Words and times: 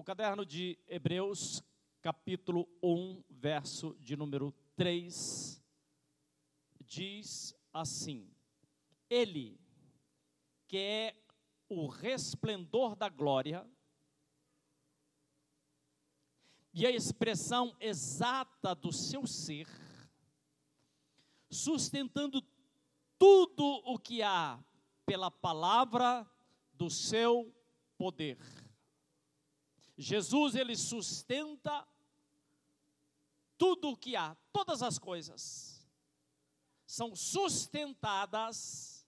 O 0.00 0.02
caderno 0.02 0.46
de 0.46 0.78
Hebreus, 0.88 1.62
capítulo 2.00 2.66
1, 2.82 3.22
verso 3.28 3.94
de 4.00 4.16
número 4.16 4.50
3, 4.74 5.62
diz 6.80 7.54
assim: 7.70 8.26
Ele, 9.10 9.60
que 10.66 10.78
é 10.78 11.14
o 11.68 11.86
resplendor 11.86 12.96
da 12.96 13.10
glória, 13.10 13.70
e 16.72 16.86
a 16.86 16.90
expressão 16.90 17.76
exata 17.78 18.74
do 18.74 18.94
seu 18.94 19.26
ser, 19.26 19.68
sustentando 21.50 22.42
tudo 23.18 23.82
o 23.84 23.98
que 23.98 24.22
há 24.22 24.58
pela 25.04 25.30
palavra 25.30 26.26
do 26.72 26.88
seu 26.88 27.54
poder. 27.98 28.38
Jesus, 30.00 30.54
ele 30.54 30.74
sustenta 30.74 31.86
tudo 33.58 33.90
o 33.90 33.96
que 33.96 34.16
há, 34.16 34.34
todas 34.50 34.82
as 34.82 34.98
coisas, 34.98 35.86
são 36.86 37.14
sustentadas 37.14 39.06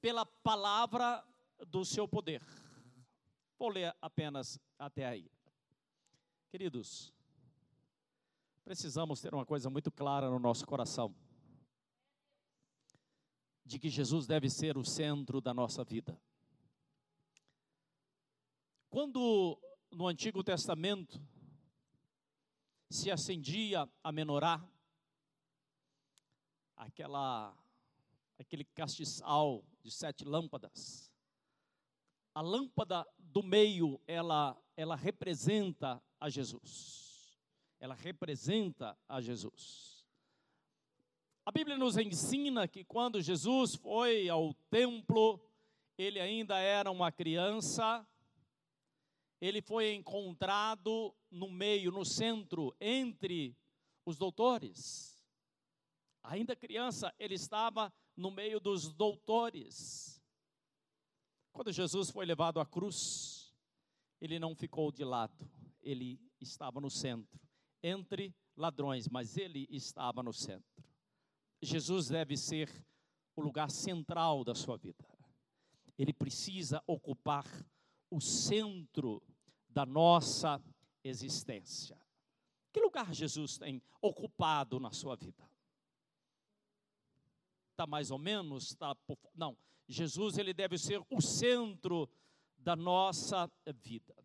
pela 0.00 0.24
palavra 0.24 1.26
do 1.66 1.84
seu 1.84 2.06
poder. 2.06 2.40
Vou 3.58 3.70
ler 3.70 3.92
apenas 4.00 4.60
até 4.78 5.04
aí. 5.04 5.28
Queridos, 6.48 7.12
precisamos 8.64 9.20
ter 9.20 9.34
uma 9.34 9.44
coisa 9.44 9.68
muito 9.68 9.90
clara 9.90 10.30
no 10.30 10.38
nosso 10.38 10.64
coração: 10.64 11.12
de 13.64 13.80
que 13.80 13.88
Jesus 13.88 14.28
deve 14.28 14.48
ser 14.48 14.78
o 14.78 14.84
centro 14.84 15.40
da 15.40 15.52
nossa 15.52 15.82
vida. 15.82 16.16
Quando 18.88 19.60
no 19.90 20.06
Antigo 20.06 20.42
Testamento 20.42 21.20
se 22.90 23.10
acendia 23.10 23.88
a 24.02 24.12
menorá, 24.12 24.66
aquela 26.76 27.54
aquele 28.38 28.64
castiçal 28.64 29.64
de 29.82 29.90
sete 29.90 30.24
lâmpadas. 30.24 31.12
A 32.34 32.40
lâmpada 32.40 33.06
do 33.18 33.42
meio, 33.42 34.00
ela 34.06 34.56
ela 34.76 34.94
representa 34.94 36.00
a 36.20 36.30
Jesus. 36.30 37.36
Ela 37.80 37.94
representa 37.94 38.96
a 39.08 39.20
Jesus. 39.20 40.06
A 41.44 41.50
Bíblia 41.50 41.76
nos 41.76 41.96
ensina 41.96 42.68
que 42.68 42.84
quando 42.84 43.20
Jesus 43.20 43.74
foi 43.74 44.28
ao 44.28 44.54
templo, 44.70 45.40
ele 45.96 46.20
ainda 46.20 46.58
era 46.58 46.90
uma 46.90 47.10
criança, 47.10 48.06
ele 49.40 49.62
foi 49.62 49.94
encontrado 49.94 51.14
no 51.30 51.48
meio, 51.50 51.92
no 51.92 52.04
centro, 52.04 52.74
entre 52.80 53.56
os 54.04 54.16
doutores. 54.16 55.18
Ainda 56.22 56.56
criança, 56.56 57.14
ele 57.18 57.34
estava 57.34 57.92
no 58.16 58.30
meio 58.30 58.58
dos 58.58 58.92
doutores. 58.92 60.20
Quando 61.52 61.72
Jesus 61.72 62.10
foi 62.10 62.26
levado 62.26 62.60
à 62.60 62.66
cruz, 62.66 63.54
ele 64.20 64.38
não 64.38 64.54
ficou 64.54 64.90
de 64.90 65.04
lado, 65.04 65.48
ele 65.80 66.20
estava 66.40 66.80
no 66.80 66.90
centro, 66.90 67.40
entre 67.82 68.34
ladrões, 68.56 69.08
mas 69.08 69.36
ele 69.36 69.68
estava 69.70 70.22
no 70.22 70.32
centro. 70.32 70.84
Jesus 71.62 72.08
deve 72.08 72.36
ser 72.36 72.70
o 73.36 73.40
lugar 73.40 73.70
central 73.70 74.44
da 74.44 74.54
sua 74.54 74.76
vida. 74.76 75.06
Ele 75.96 76.12
precisa 76.12 76.82
ocupar 76.86 77.46
o 78.10 78.20
centro 78.20 79.22
da 79.78 79.86
nossa 79.86 80.60
existência. 81.04 81.96
Que 82.72 82.80
lugar 82.80 83.14
Jesus 83.14 83.58
tem 83.58 83.80
ocupado 84.02 84.80
na 84.80 84.90
sua 84.90 85.14
vida? 85.14 85.48
Está 87.70 87.86
mais 87.86 88.10
ou 88.10 88.18
menos? 88.18 88.74
Tá, 88.74 88.96
não, 89.36 89.56
Jesus 89.86 90.36
ele 90.36 90.52
deve 90.52 90.76
ser 90.78 91.00
o 91.08 91.22
centro 91.22 92.10
da 92.56 92.74
nossa 92.74 93.48
vida. 93.72 94.16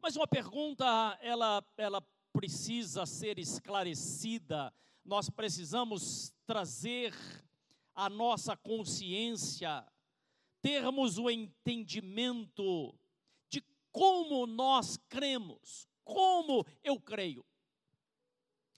Mas 0.00 0.16
uma 0.16 0.26
pergunta, 0.26 0.84
ela, 1.22 1.64
ela 1.76 2.04
precisa 2.32 3.06
ser 3.06 3.38
esclarecida, 3.38 4.74
nós 5.04 5.30
precisamos 5.30 6.34
trazer 6.44 7.14
a 7.94 8.10
nossa 8.10 8.56
consciência 8.56 9.86
termos 10.60 11.18
o 11.18 11.30
entendimento 11.30 12.92
como 13.96 14.46
nós 14.46 14.98
cremos, 15.08 15.88
como 16.04 16.66
eu 16.84 17.00
creio, 17.00 17.46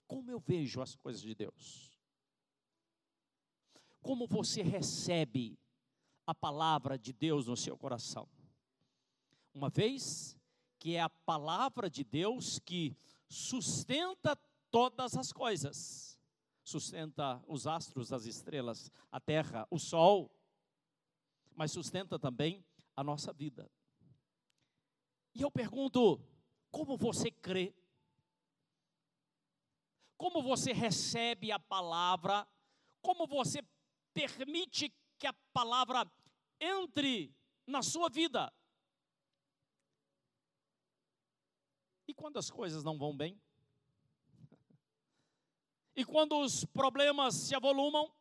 como 0.07 0.31
eu 0.31 0.39
vejo 0.39 0.81
as 0.81 0.95
coisas 0.95 1.21
de 1.21 1.35
Deus, 1.35 1.99
como 4.01 4.25
você 4.25 4.61
recebe 4.61 5.59
a 6.25 6.33
palavra 6.33 6.97
de 6.97 7.11
Deus 7.11 7.47
no 7.47 7.57
seu 7.57 7.77
coração. 7.77 8.29
Uma 9.53 9.69
vez 9.69 10.37
que 10.79 10.95
é 10.95 11.01
a 11.01 11.09
palavra 11.09 11.89
de 11.89 12.05
Deus 12.05 12.57
que 12.57 12.95
sustenta 13.27 14.37
todas 14.71 15.17
as 15.17 15.33
coisas, 15.33 16.17
sustenta 16.63 17.43
os 17.45 17.67
astros, 17.67 18.13
as 18.13 18.25
estrelas, 18.25 18.89
a 19.11 19.19
terra, 19.19 19.67
o 19.69 19.77
sol, 19.77 20.31
mas 21.53 21.73
sustenta 21.73 22.17
também 22.17 22.63
a 22.95 23.03
nossa 23.03 23.33
vida. 23.33 23.69
E 25.33 25.41
eu 25.41 25.51
pergunto: 25.51 26.21
como 26.71 26.97
você 26.97 27.31
crê? 27.31 27.73
Como 30.17 30.41
você 30.41 30.73
recebe 30.73 31.51
a 31.51 31.59
palavra? 31.59 32.47
Como 33.01 33.25
você 33.25 33.61
permite 34.13 34.93
que 35.17 35.27
a 35.27 35.33
palavra 35.53 36.05
entre 36.59 37.33
na 37.65 37.81
sua 37.81 38.09
vida? 38.09 38.51
E 42.07 42.13
quando 42.13 42.37
as 42.37 42.49
coisas 42.49 42.83
não 42.83 42.97
vão 42.97 43.15
bem? 43.15 43.39
E 45.95 46.03
quando 46.03 46.39
os 46.39 46.65
problemas 46.65 47.35
se 47.35 47.55
avolumam? 47.55 48.11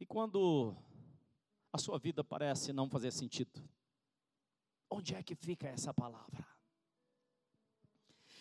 E 0.00 0.06
quando 0.06 0.74
a 1.72 1.78
sua 1.78 1.98
vida 1.98 2.24
parece 2.24 2.72
não 2.72 2.88
fazer 2.88 3.12
sentido, 3.12 3.62
onde 4.90 5.14
é 5.14 5.22
que 5.22 5.34
fica 5.34 5.68
essa 5.68 5.94
palavra? 5.94 6.46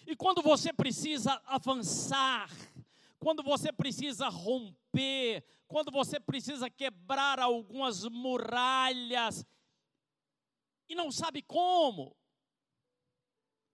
E 0.07 0.15
quando 0.15 0.41
você 0.41 0.73
precisa 0.73 1.39
avançar, 1.45 2.49
quando 3.19 3.43
você 3.43 3.71
precisa 3.71 4.27
romper, 4.27 5.45
quando 5.67 5.91
você 5.91 6.19
precisa 6.19 6.69
quebrar 6.69 7.39
algumas 7.39 8.03
muralhas 8.05 9.45
e 10.87 10.95
não 10.95 11.11
sabe 11.11 11.43
como, 11.43 12.17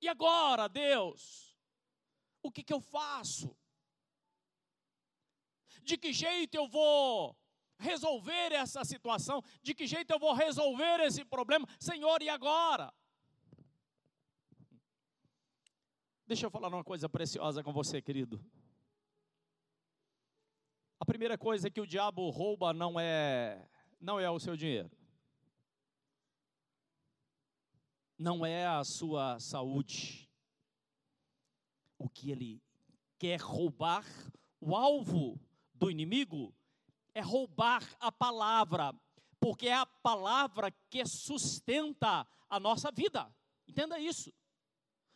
e 0.02 0.09
agora, 0.09 0.68
Deus, 0.68 1.58
o 2.44 2.52
que, 2.52 2.64
que 2.64 2.74
eu 2.74 2.81
faço? 2.81 3.56
De 5.81 5.97
que 5.97 6.12
jeito 6.12 6.56
eu 6.56 6.68
vou 6.68 7.35
resolver 7.78 8.52
essa 8.53 8.84
situação? 8.84 9.44
De 9.62 9.74
que 9.74 9.86
jeito 9.86 10.12
eu 10.12 10.19
vou 10.19 10.34
resolver 10.34 11.02
esse 11.02 11.24
problema? 11.25 11.68
Senhor, 11.80 12.22
e 12.22 12.30
agora? 12.30 12.94
Deixa 16.28 16.46
eu 16.46 16.50
falar 16.50 16.69
uma 16.69 16.84
coisa 16.84 17.08
preciosa 17.08 17.64
com 17.64 17.72
você, 17.72 18.02
querido. 18.02 18.44
A 21.00 21.06
primeira 21.06 21.38
coisa 21.38 21.69
que 21.69 21.81
o 21.81 21.85
diabo 21.85 22.30
rouba 22.30 22.74
não 22.74 23.00
é 23.00 23.69
não 24.00 24.19
é 24.19 24.30
o 24.30 24.40
seu 24.40 24.56
dinheiro. 24.56 24.90
Não 28.17 28.46
é 28.46 28.66
a 28.66 28.84
sua 28.84 29.40
saúde. 29.40 30.29
O 31.97 32.09
que 32.09 32.32
ele 32.32 32.64
quer 33.17 33.40
roubar, 33.40 34.05
o 34.59 34.76
alvo 34.76 35.40
do 35.73 35.91
inimigo 35.91 36.54
é 37.16 37.22
roubar 37.22 37.82
a 38.00 38.12
palavra, 38.12 38.94
porque 39.40 39.70
é 39.70 39.73
a 39.73 39.85
palavra 39.85 40.70
que 40.90 41.03
sustenta 41.06 42.28
a 42.50 42.59
nossa 42.59 42.91
vida. 42.91 43.34
Entenda 43.66 43.97
isso. 43.97 44.32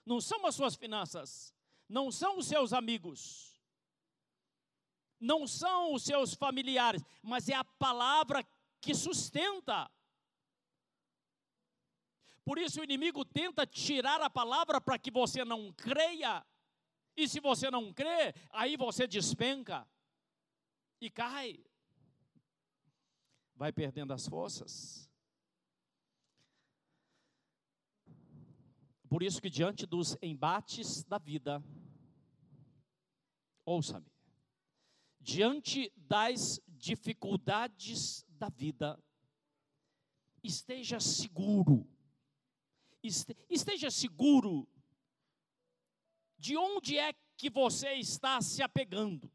Não 0.06 0.22
são 0.22 0.46
as 0.46 0.56
suas 0.56 0.75
finanças, 0.75 1.54
não 1.88 2.10
são 2.10 2.38
os 2.38 2.48
seus 2.48 2.72
amigos, 2.72 3.62
não 5.19 5.46
são 5.46 5.94
os 5.94 6.04
seus 6.04 6.34
familiares, 6.34 7.04
mas 7.22 7.50
é 7.50 7.54
a 7.54 7.66
palavra 7.66 8.48
que 8.80 8.95
sustenta. 8.95 9.92
Por 12.45 12.57
isso 12.57 12.80
o 12.80 12.84
inimigo 12.84 13.25
tenta 13.25 13.68
tirar 13.68 14.22
a 14.22 14.30
palavra 14.30 14.80
para 14.80 14.98
que 14.98 15.12
você 15.12 15.44
não 15.44 15.72
creia. 15.74 16.44
E 17.16 17.28
se 17.28 17.42
você 17.42 17.69
não 17.69 17.94
crê, 17.94 18.34
aí 18.52 18.78
você 18.78 19.06
despenca 19.06 19.86
e 21.02 21.10
cai 21.10 21.63
vai 23.59 23.73
perdendo 23.73 24.13
as 24.13 24.25
forças. 24.25 25.11
Por 29.09 29.21
isso 29.21 29.41
que 29.41 29.50
diante 29.50 29.85
dos 29.85 30.15
embates 30.21 31.03
da 31.03 31.17
vida, 31.17 31.61
ouça-me, 33.65 34.09
diante 35.19 35.91
das 35.97 36.61
dificuldades 36.69 38.25
da 38.29 38.47
vida, 38.47 38.97
esteja 40.41 41.01
seguro, 41.01 41.85
esteja 43.03 43.91
seguro 43.91 44.69
de 46.38 46.56
onde 46.56 46.97
é 46.97 47.11
que 47.35 47.50
você 47.50 47.95
está 47.95 48.41
se 48.41 48.63
apegando. 48.63 49.29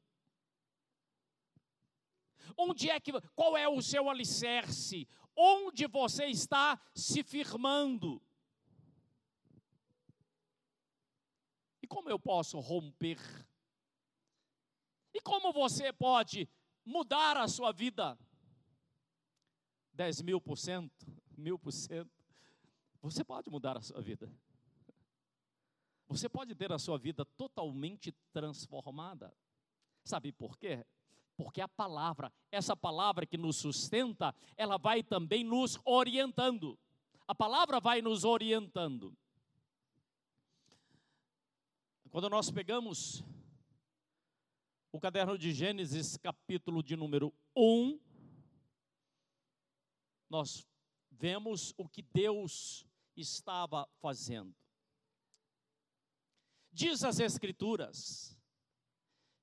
Onde 2.56 2.90
é 2.90 3.00
que 3.00 3.12
qual 3.34 3.56
é 3.56 3.68
o 3.68 3.82
seu 3.82 4.08
alicerce? 4.08 5.08
Onde 5.36 5.86
você 5.86 6.26
está 6.26 6.80
se 6.94 7.22
firmando? 7.22 8.22
E 11.82 11.86
como 11.86 12.08
eu 12.08 12.18
posso 12.18 12.58
romper? 12.60 13.18
E 15.12 15.20
como 15.20 15.52
você 15.52 15.92
pode 15.92 16.48
mudar 16.84 17.36
a 17.36 17.46
sua 17.48 17.72
vida? 17.72 18.18
10 19.92 20.22
mil 20.22 20.40
por 20.40 20.56
cento, 20.56 21.06
mil 21.36 21.58
por 21.58 21.72
cento. 21.72 22.10
Você 23.00 23.22
pode 23.22 23.50
mudar 23.50 23.76
a 23.76 23.82
sua 23.82 24.00
vida. 24.00 24.32
Você 26.08 26.28
pode 26.28 26.54
ter 26.54 26.72
a 26.72 26.78
sua 26.78 26.98
vida 26.98 27.24
totalmente 27.24 28.12
transformada. 28.32 29.36
Sabe 30.04 30.32
por 30.32 30.58
quê? 30.58 30.84
Porque 31.36 31.60
a 31.60 31.68
palavra, 31.68 32.32
essa 32.50 32.76
palavra 32.76 33.26
que 33.26 33.36
nos 33.36 33.56
sustenta, 33.56 34.34
ela 34.56 34.78
vai 34.78 35.02
também 35.02 35.42
nos 35.42 35.78
orientando. 35.84 36.78
A 37.26 37.34
palavra 37.34 37.80
vai 37.80 38.00
nos 38.00 38.24
orientando. 38.24 39.16
Quando 42.10 42.30
nós 42.30 42.50
pegamos 42.50 43.24
o 44.92 45.00
caderno 45.00 45.36
de 45.36 45.52
Gênesis, 45.52 46.16
capítulo 46.16 46.80
de 46.80 46.94
número 46.94 47.34
1, 47.56 47.98
nós 50.30 50.64
vemos 51.10 51.74
o 51.76 51.88
que 51.88 52.02
Deus 52.02 52.86
estava 53.16 53.88
fazendo. 54.00 54.54
Diz 56.72 57.02
as 57.02 57.18
Escrituras 57.18 58.38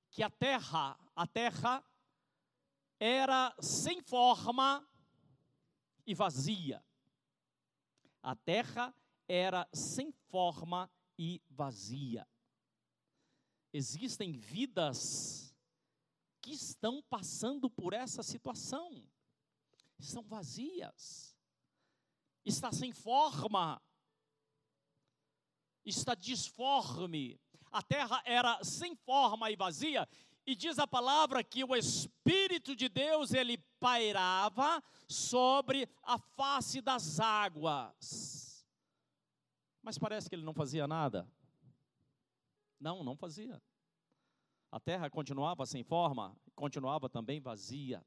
que 0.10 0.22
a 0.22 0.30
terra, 0.30 0.98
a 1.16 1.28
terra 1.28 1.84
era 3.00 3.56
sem 3.60 4.02
forma 4.02 4.88
e 6.06 6.14
vazia. 6.14 6.84
A 8.22 8.36
terra 8.36 8.94
era 9.28 9.68
sem 9.74 10.12
forma 10.30 10.90
e 11.18 11.42
vazia. 11.50 12.28
Existem 13.74 14.34
vidas 14.34 15.56
que 16.42 16.52
estão 16.52 17.02
passando 17.04 17.70
por 17.70 17.94
essa 17.94 18.24
situação, 18.24 19.08
estão 19.98 20.24
vazias, 20.24 21.36
está 22.44 22.72
sem 22.72 22.92
forma, 22.92 23.82
está 25.86 26.16
disforme. 26.16 27.40
A 27.72 27.82
terra 27.82 28.22
era 28.26 28.62
sem 28.64 28.96
forma 28.96 29.50
e 29.50 29.56
vazia, 29.56 30.08
e 30.46 30.56
diz 30.56 30.80
a 30.80 30.88
palavra 30.88 31.44
que 31.44 31.64
o 31.64 31.76
Espírito 31.76 32.76
de 32.76 32.90
Deus 32.90 33.34
ele 33.34 33.58
pairava 33.80 34.84
sobre 35.08 35.88
a 36.04 36.18
face 36.18 36.82
das 36.82 37.20
águas. 37.20 38.66
Mas 39.82 39.98
parece 39.98 40.30
que 40.30 40.36
ele 40.36 40.44
não 40.44 40.54
fazia 40.54 40.88
nada. 40.88 41.28
Não, 42.80 43.04
não 43.04 43.16
fazia. 43.16 43.62
A 44.72 44.80
terra 44.80 45.10
continuava 45.10 45.66
sem 45.66 45.84
forma, 45.84 46.36
continuava 46.56 47.10
também 47.10 47.40
vazia. 47.40 48.04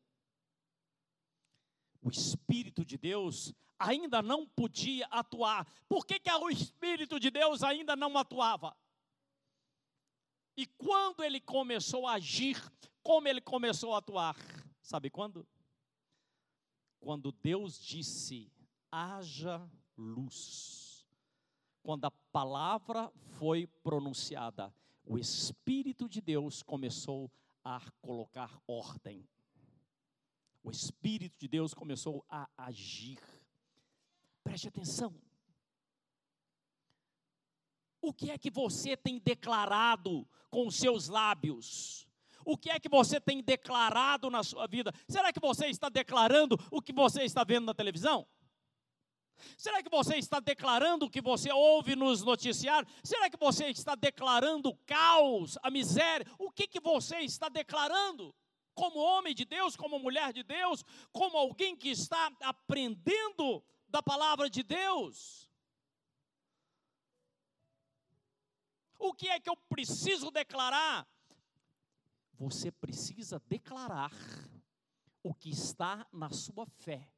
O 2.02 2.10
Espírito 2.10 2.84
de 2.84 2.98
Deus 2.98 3.54
ainda 3.78 4.22
não 4.22 4.46
podia 4.46 5.06
atuar. 5.06 5.66
Por 5.88 6.06
que, 6.06 6.18
que 6.18 6.30
o 6.30 6.50
Espírito 6.50 7.20
de 7.20 7.30
Deus 7.30 7.62
ainda 7.62 7.94
não 7.94 8.16
atuava? 8.16 8.76
E 10.56 10.66
quando 10.66 11.22
ele 11.22 11.40
começou 11.40 12.06
a 12.06 12.14
agir, 12.14 12.60
como 13.02 13.28
ele 13.28 13.40
começou 13.40 13.94
a 13.94 13.98
atuar? 13.98 14.36
Sabe 14.80 15.10
quando? 15.10 15.46
Quando 17.00 17.32
Deus 17.32 17.78
disse: 17.78 18.50
haja 18.90 19.68
luz. 19.96 21.06
Quando 21.82 22.06
a 22.06 22.10
palavra 22.10 23.12
foi 23.38 23.66
pronunciada, 23.66 24.74
o 25.04 25.18
Espírito 25.18 26.08
de 26.08 26.20
Deus 26.20 26.62
começou 26.62 27.30
a 27.62 27.80
colocar 28.00 28.58
ordem. 28.66 29.28
O 30.62 30.70
Espírito 30.70 31.38
de 31.38 31.46
Deus 31.46 31.74
começou 31.74 32.24
a 32.28 32.48
agir. 32.56 33.20
Preste 34.42 34.68
atenção. 34.68 35.14
O 38.04 38.12
que 38.12 38.30
é 38.30 38.36
que 38.36 38.50
você 38.50 38.94
tem 38.98 39.18
declarado 39.18 40.28
com 40.50 40.66
os 40.66 40.76
seus 40.76 41.08
lábios? 41.08 42.06
O 42.44 42.54
que 42.54 42.68
é 42.68 42.78
que 42.78 42.86
você 42.86 43.18
tem 43.18 43.42
declarado 43.42 44.28
na 44.28 44.42
sua 44.42 44.66
vida? 44.66 44.92
Será 45.08 45.32
que 45.32 45.40
você 45.40 45.68
está 45.68 45.88
declarando 45.88 46.58
o 46.70 46.82
que 46.82 46.92
você 46.92 47.22
está 47.22 47.42
vendo 47.44 47.64
na 47.64 47.72
televisão? 47.72 48.28
Será 49.56 49.82
que 49.82 49.88
você 49.88 50.16
está 50.16 50.38
declarando 50.38 51.06
o 51.06 51.10
que 51.10 51.22
você 51.22 51.50
ouve 51.50 51.96
nos 51.96 52.22
noticiários? 52.22 52.92
Será 53.02 53.30
que 53.30 53.38
você 53.38 53.68
está 53.70 53.94
declarando 53.94 54.68
o 54.68 54.76
caos, 54.84 55.56
a 55.62 55.70
miséria? 55.70 56.26
O 56.38 56.50
que, 56.50 56.66
que 56.66 56.80
você 56.80 57.20
está 57.20 57.48
declarando? 57.48 58.34
Como 58.74 58.98
homem 58.98 59.34
de 59.34 59.46
Deus, 59.46 59.76
como 59.76 59.98
mulher 59.98 60.30
de 60.30 60.42
Deus, 60.42 60.84
como 61.10 61.38
alguém 61.38 61.74
que 61.74 61.88
está 61.88 62.30
aprendendo 62.42 63.64
da 63.88 64.02
palavra 64.02 64.50
de 64.50 64.62
Deus? 64.62 65.43
O 68.98 69.12
que 69.12 69.28
é 69.28 69.40
que 69.40 69.50
eu 69.50 69.56
preciso 69.56 70.30
declarar? 70.30 71.06
Você 72.34 72.70
precisa 72.70 73.40
declarar 73.46 74.12
o 75.22 75.32
que 75.34 75.50
está 75.50 76.06
na 76.12 76.30
sua 76.30 76.66
fé, 76.66 77.08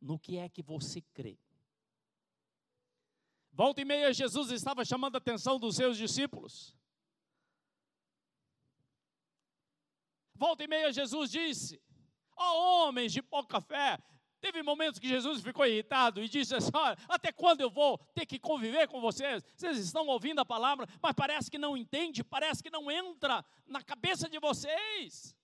no 0.00 0.18
que 0.18 0.36
é 0.38 0.48
que 0.48 0.62
você 0.62 1.00
crê. 1.00 1.38
Volta 3.52 3.80
e 3.80 3.84
meia, 3.84 4.12
Jesus 4.12 4.50
estava 4.50 4.84
chamando 4.84 5.16
a 5.16 5.18
atenção 5.18 5.58
dos 5.58 5.74
seus 5.74 5.96
discípulos. 5.96 6.76
Volta 10.34 10.62
e 10.62 10.68
meia, 10.68 10.92
Jesus 10.92 11.30
disse: 11.30 11.82
Ó 12.36 12.52
oh, 12.52 12.88
homens 12.88 13.12
de 13.12 13.20
pouca 13.20 13.60
fé, 13.60 13.98
Teve 14.40 14.62
momentos 14.62 15.00
que 15.00 15.08
Jesus 15.08 15.42
ficou 15.42 15.66
irritado 15.66 16.22
e 16.22 16.28
disse 16.28 16.54
assim: 16.54 16.70
Olha, 16.72 16.96
até 17.08 17.32
quando 17.32 17.60
eu 17.60 17.70
vou 17.70 17.98
ter 18.14 18.24
que 18.24 18.38
conviver 18.38 18.86
com 18.86 19.00
vocês? 19.00 19.42
Vocês 19.56 19.78
estão 19.78 20.06
ouvindo 20.06 20.40
a 20.40 20.44
palavra, 20.44 20.86
mas 21.02 21.12
parece 21.12 21.50
que 21.50 21.58
não 21.58 21.76
entende, 21.76 22.22
parece 22.22 22.62
que 22.62 22.70
não 22.70 22.90
entra 22.90 23.44
na 23.66 23.82
cabeça 23.82 24.28
de 24.28 24.38
vocês. 24.38 25.36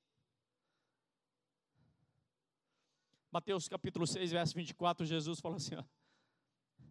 Mateus 3.33 3.67
capítulo 3.67 4.07
6, 4.07 4.31
verso 4.31 4.55
24, 4.55 5.05
Jesus 5.05 5.41
falou 5.41 5.57
assim: 5.57 5.75
ó, 5.75 5.85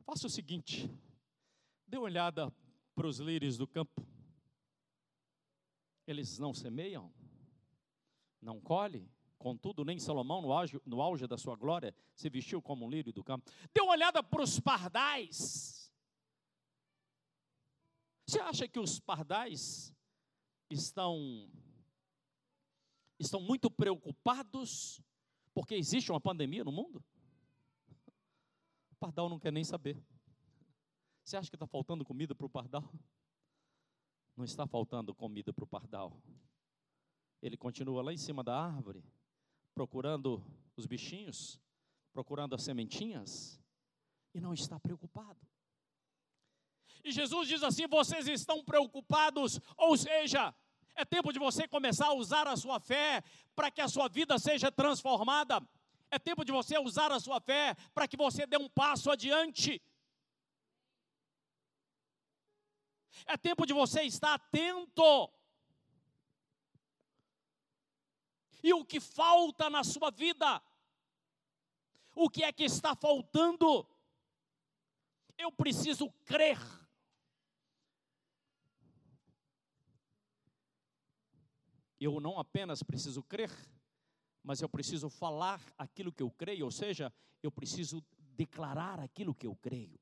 Faça 0.05 0.27
o 0.27 0.29
seguinte, 0.29 0.89
dê 1.87 1.95
uma 1.95 2.03
olhada 2.03 2.53
para 2.93 3.07
os 3.07 3.19
lírios 3.19 3.57
do 3.57 3.65
campo. 3.65 4.05
Eles 6.05 6.37
não 6.37 6.53
semeiam, 6.53 7.13
não 8.41 8.59
colhem, 8.59 9.09
Contudo, 9.43 9.83
nem 9.83 9.99
Salomão, 9.99 10.41
no 10.41 10.53
auge, 10.53 10.81
no 10.85 11.01
auge 11.01 11.27
da 11.27 11.37
sua 11.37 11.57
glória, 11.57 11.93
se 12.15 12.29
vestiu 12.29 12.61
como 12.61 12.85
um 12.85 12.89
lírio 12.89 13.11
do 13.11 13.21
campo. 13.21 13.51
Dê 13.73 13.81
uma 13.81 13.91
olhada 13.91 14.23
para 14.23 14.41
os 14.41 14.57
pardais. 14.57 15.91
Você 18.25 18.39
acha 18.39 18.69
que 18.69 18.79
os 18.79 19.01
pardais 19.01 19.93
estão, 20.69 21.51
estão 23.19 23.41
muito 23.41 23.69
preocupados 23.69 25.01
porque 25.53 25.75
existe 25.75 26.09
uma 26.09 26.21
pandemia 26.21 26.63
no 26.63 26.71
mundo? 26.71 27.03
O 28.91 28.95
pardal 28.97 29.27
não 29.27 29.41
quer 29.41 29.51
nem 29.51 29.65
saber. 29.65 30.01
Você 31.21 31.35
acha 31.35 31.49
que 31.49 31.57
está 31.57 31.67
faltando 31.67 32.05
comida 32.05 32.33
para 32.33 32.45
o 32.45 32.49
pardal? 32.49 32.89
Não 34.37 34.45
está 34.45 34.65
faltando 34.65 35.13
comida 35.13 35.51
para 35.51 35.65
o 35.65 35.67
pardal. 35.67 36.17
Ele 37.41 37.57
continua 37.57 38.01
lá 38.01 38.13
em 38.13 38.17
cima 38.17 38.41
da 38.41 38.57
árvore 38.57 39.03
procurando 39.73 40.43
os 40.75 40.85
bichinhos, 40.85 41.59
procurando 42.13 42.55
as 42.55 42.63
sementinhas, 42.63 43.59
e 44.33 44.39
não 44.39 44.53
está 44.53 44.79
preocupado. 44.79 45.39
E 47.03 47.11
Jesus 47.11 47.47
diz 47.47 47.63
assim: 47.63 47.87
vocês 47.87 48.27
estão 48.27 48.63
preocupados, 48.63 49.59
ou 49.77 49.97
seja, 49.97 50.53
é 50.95 51.03
tempo 51.03 51.33
de 51.33 51.39
você 51.39 51.67
começar 51.67 52.07
a 52.07 52.13
usar 52.13 52.47
a 52.47 52.55
sua 52.55 52.79
fé 52.79 53.23
para 53.55 53.69
que 53.71 53.81
a 53.81 53.87
sua 53.87 54.07
vida 54.07 54.37
seja 54.37 54.71
transformada. 54.71 55.61
É 56.09 56.19
tempo 56.19 56.45
de 56.45 56.51
você 56.51 56.77
usar 56.77 57.11
a 57.11 57.19
sua 57.19 57.41
fé 57.41 57.75
para 57.93 58.07
que 58.07 58.15
você 58.15 58.45
dê 58.45 58.57
um 58.57 58.69
passo 58.69 59.09
adiante. 59.09 59.81
É 63.25 63.35
tempo 63.37 63.65
de 63.65 63.73
você 63.73 64.03
estar 64.03 64.35
atento. 64.35 65.31
E 68.63 68.73
o 68.73 68.85
que 68.85 68.99
falta 68.99 69.69
na 69.69 69.83
sua 69.83 70.09
vida? 70.09 70.63
O 72.15 72.29
que 72.29 72.43
é 72.43 72.53
que 72.53 72.63
está 72.63 72.95
faltando? 72.95 73.85
Eu 75.37 75.51
preciso 75.51 76.09
crer. 76.23 76.57
Eu 81.99 82.19
não 82.19 82.39
apenas 82.39 82.81
preciso 82.81 83.21
crer, 83.23 83.51
mas 84.41 84.61
eu 84.61 84.69
preciso 84.69 85.09
falar 85.09 85.61
aquilo 85.77 86.11
que 86.11 86.23
eu 86.23 86.31
creio, 86.31 86.65
ou 86.65 86.71
seja, 86.71 87.13
eu 87.41 87.51
preciso 87.51 88.03
declarar 88.35 88.99
aquilo 88.99 89.35
que 89.35 89.47
eu 89.47 89.55
creio. 89.55 89.99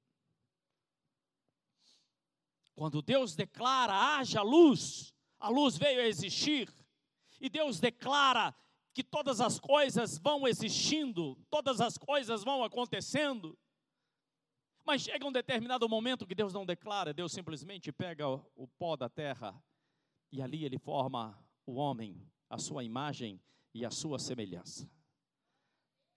Quando 2.74 3.01
Deus 3.01 3.36
declara, 3.36 3.94
haja 3.94 4.41
luz, 4.41 5.13
a 5.39 5.50
luz 5.50 5.77
veio 5.77 6.01
a 6.01 6.08
existir, 6.08 6.74
e 7.41 7.50
Deus 7.50 7.79
declara 7.79 8.55
que 8.93 9.03
todas 9.03 9.41
as 9.41 9.60
coisas 9.60 10.19
vão 10.19 10.48
existindo, 10.48 11.36
todas 11.50 11.81
as 11.81 11.98
coisas 11.98 12.43
vão 12.43 12.63
acontecendo. 12.63 13.57
Mas 14.86 15.01
chega 15.01 15.25
um 15.25 15.31
determinado 15.31 15.89
momento 15.89 16.27
que 16.27 16.36
Deus 16.36 16.53
não 16.53 16.65
declara, 16.65 17.13
Deus 17.13 17.31
simplesmente 17.31 17.91
pega 17.91 18.27
o 18.27 18.67
pó 18.77 18.95
da 18.95 19.10
terra 19.10 19.60
e 20.31 20.41
ali 20.41 20.63
ele 20.63 20.77
forma 20.77 21.38
o 21.65 21.74
homem, 21.75 22.21
a 22.50 22.57
sua 22.57 22.83
imagem 22.83 23.41
e 23.74 23.83
a 23.86 23.89
sua 23.89 24.19
semelhança. 24.19 24.89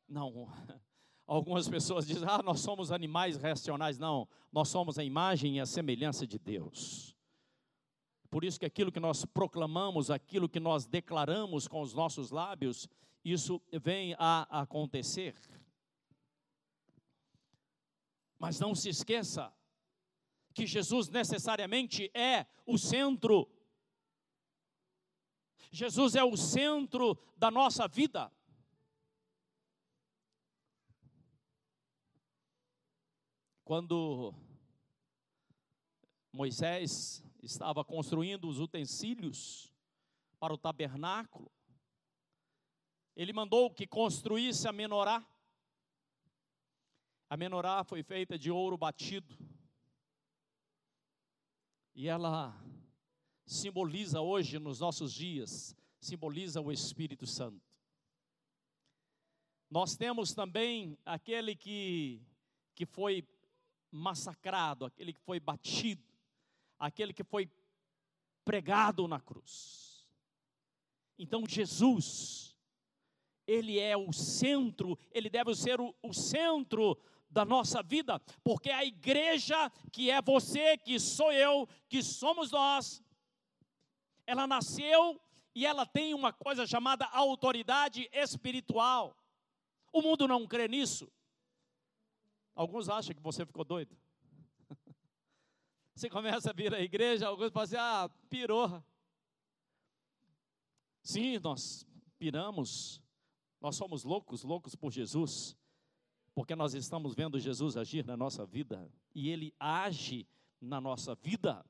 Não, 0.06 0.48
algumas 1.26 1.68
pessoas 1.68 2.06
dizem, 2.06 2.28
ah, 2.28 2.42
nós 2.42 2.60
somos 2.60 2.92
animais 2.92 3.36
racionais. 3.36 3.98
Não, 3.98 4.28
nós 4.52 4.68
somos 4.68 4.98
a 4.98 5.04
imagem 5.04 5.56
e 5.56 5.60
a 5.60 5.66
semelhança 5.66 6.26
de 6.26 6.38
Deus. 6.38 7.13
Por 8.34 8.42
isso 8.42 8.58
que 8.58 8.66
aquilo 8.66 8.90
que 8.90 8.98
nós 8.98 9.24
proclamamos, 9.24 10.10
aquilo 10.10 10.48
que 10.48 10.58
nós 10.58 10.86
declaramos 10.86 11.68
com 11.68 11.80
os 11.80 11.94
nossos 11.94 12.32
lábios, 12.32 12.88
isso 13.24 13.62
vem 13.80 14.16
a 14.18 14.60
acontecer. 14.62 15.36
Mas 18.36 18.58
não 18.58 18.74
se 18.74 18.88
esqueça 18.88 19.54
que 20.52 20.66
Jesus 20.66 21.08
necessariamente 21.08 22.10
é 22.12 22.44
o 22.66 22.76
centro. 22.76 23.48
Jesus 25.70 26.16
é 26.16 26.24
o 26.24 26.36
centro 26.36 27.16
da 27.36 27.52
nossa 27.52 27.86
vida. 27.86 28.32
Quando 33.62 34.34
Moisés 36.32 37.24
estava 37.44 37.84
construindo 37.84 38.48
os 38.48 38.58
utensílios 38.58 39.72
para 40.38 40.52
o 40.52 40.58
tabernáculo, 40.58 41.50
ele 43.14 43.32
mandou 43.32 43.70
que 43.70 43.86
construísse 43.86 44.66
a 44.66 44.72
menorá. 44.72 45.24
A 47.28 47.36
menorá 47.36 47.84
foi 47.84 48.02
feita 48.02 48.38
de 48.38 48.50
ouro 48.50 48.76
batido. 48.76 49.38
E 51.94 52.08
ela 52.08 52.54
simboliza 53.46 54.20
hoje, 54.20 54.58
nos 54.58 54.80
nossos 54.80 55.12
dias, 55.12 55.76
simboliza 56.00 56.60
o 56.60 56.72
Espírito 56.72 57.26
Santo. 57.26 57.62
Nós 59.70 59.96
temos 59.96 60.32
também 60.32 60.98
aquele 61.04 61.54
que, 61.54 62.20
que 62.74 62.84
foi 62.84 63.26
massacrado, 63.90 64.84
aquele 64.84 65.12
que 65.12 65.20
foi 65.20 65.38
batido 65.38 66.13
aquele 66.78 67.12
que 67.12 67.24
foi 67.24 67.50
pregado 68.44 69.08
na 69.08 69.20
cruz. 69.20 70.06
Então 71.18 71.44
Jesus, 71.46 72.56
Ele 73.46 73.78
é 73.78 73.96
o 73.96 74.12
centro, 74.12 74.98
Ele 75.10 75.30
deve 75.30 75.54
ser 75.54 75.80
o, 75.80 75.94
o 76.02 76.12
centro 76.12 76.98
da 77.30 77.44
nossa 77.44 77.82
vida, 77.82 78.20
porque 78.44 78.70
a 78.70 78.84
igreja 78.84 79.70
que 79.90 80.10
é 80.10 80.22
você, 80.22 80.76
que 80.76 81.00
sou 81.00 81.32
eu, 81.32 81.68
que 81.88 82.02
somos 82.02 82.52
nós, 82.52 83.02
ela 84.26 84.46
nasceu 84.46 85.20
e 85.54 85.66
ela 85.66 85.84
tem 85.84 86.14
uma 86.14 86.32
coisa 86.32 86.66
chamada 86.66 87.06
autoridade 87.06 88.08
espiritual. 88.12 89.16
O 89.92 90.02
mundo 90.02 90.26
não 90.26 90.46
crê 90.46 90.66
nisso. 90.66 91.10
Alguns 92.54 92.88
acham 92.88 93.14
que 93.14 93.22
você 93.22 93.44
ficou 93.44 93.64
doido. 93.64 93.96
Você 95.94 96.10
começa 96.10 96.50
a 96.50 96.52
vir 96.52 96.74
à 96.74 96.80
igreja, 96.80 97.28
alguns 97.28 97.52
falam 97.52 97.64
assim, 97.64 97.76
ah, 97.76 98.10
pirou. 98.28 98.82
Sim, 101.02 101.38
nós 101.38 101.86
piramos, 102.18 103.00
nós 103.60 103.76
somos 103.76 104.02
loucos, 104.02 104.42
loucos 104.42 104.74
por 104.74 104.90
Jesus, 104.90 105.56
porque 106.34 106.56
nós 106.56 106.74
estamos 106.74 107.14
vendo 107.14 107.38
Jesus 107.38 107.76
agir 107.76 108.04
na 108.04 108.16
nossa 108.16 108.44
vida, 108.44 108.90
e 109.14 109.30
Ele 109.30 109.54
age 109.60 110.26
na 110.60 110.80
nossa 110.80 111.14
vida. 111.14 111.64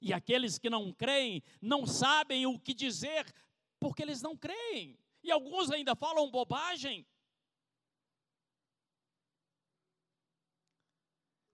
E 0.00 0.12
aqueles 0.12 0.58
que 0.58 0.68
não 0.68 0.92
creem, 0.92 1.42
não 1.62 1.86
sabem 1.86 2.44
o 2.44 2.58
que 2.58 2.74
dizer, 2.74 3.32
porque 3.78 4.02
eles 4.02 4.20
não 4.20 4.36
creem. 4.36 4.98
E 5.22 5.30
alguns 5.30 5.70
ainda 5.70 5.94
falam 5.94 6.30
bobagem. 6.30 7.06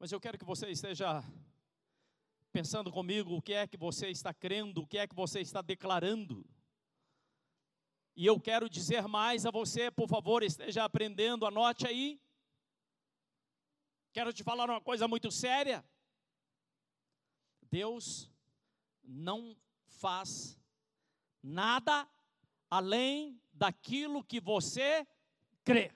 Mas 0.00 0.10
eu 0.12 0.18
quero 0.18 0.38
que 0.38 0.46
você 0.46 0.66
esteja 0.70 1.22
pensando 2.50 2.90
comigo 2.90 3.36
o 3.36 3.42
que 3.42 3.52
é 3.52 3.66
que 3.66 3.76
você 3.76 4.08
está 4.08 4.32
crendo, 4.32 4.80
o 4.80 4.86
que 4.86 4.96
é 4.96 5.06
que 5.06 5.14
você 5.14 5.40
está 5.40 5.60
declarando. 5.60 6.42
E 8.16 8.24
eu 8.24 8.40
quero 8.40 8.66
dizer 8.66 9.06
mais 9.06 9.44
a 9.44 9.50
você, 9.50 9.90
por 9.90 10.08
favor, 10.08 10.42
esteja 10.42 10.84
aprendendo, 10.84 11.44
anote 11.44 11.86
aí. 11.86 12.18
Quero 14.10 14.32
te 14.32 14.42
falar 14.42 14.70
uma 14.70 14.80
coisa 14.80 15.06
muito 15.06 15.30
séria. 15.30 15.84
Deus 17.70 18.32
não 19.04 19.54
faz 19.86 20.58
nada 21.42 22.08
além 22.70 23.38
daquilo 23.52 24.24
que 24.24 24.40
você 24.40 25.06
crê. 25.62 25.92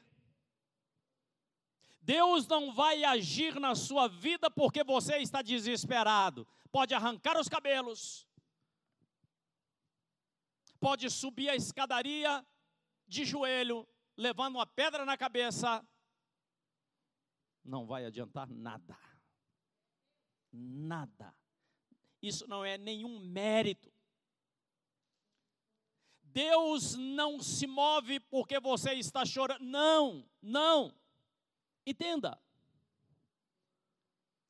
Deus 2.05 2.47
não 2.47 2.71
vai 2.71 3.03
agir 3.03 3.59
na 3.59 3.75
sua 3.75 4.09
vida 4.09 4.51
porque 4.51 4.85
você 4.85 5.17
está 5.17 5.41
desesperado. 5.41 6.47
Pode 6.71 6.93
arrancar 6.93 7.39
os 7.39 7.49
cabelos, 7.49 8.27
pode 10.79 11.09
subir 11.09 11.49
a 11.49 11.57
escadaria 11.57 12.45
de 13.07 13.25
joelho, 13.25 13.89
levando 14.17 14.57
uma 14.57 14.67
pedra 14.67 15.07
na 15.07 15.17
cabeça. 15.17 15.83
Não 17.65 17.87
vai 17.87 18.05
adiantar 18.05 18.51
nada. 18.51 18.99
Nada. 20.53 21.35
Isso 22.21 22.47
não 22.47 22.63
é 22.63 22.77
nenhum 22.77 23.19
mérito. 23.21 23.91
Deus 26.23 26.97
não 26.97 27.41
se 27.41 27.67
move 27.67 28.21
porque 28.21 28.61
você 28.61 28.93
está 28.93 29.25
chorando. 29.25 29.65
Não, 29.65 30.29
não. 30.43 30.95
Entenda. 31.87 32.41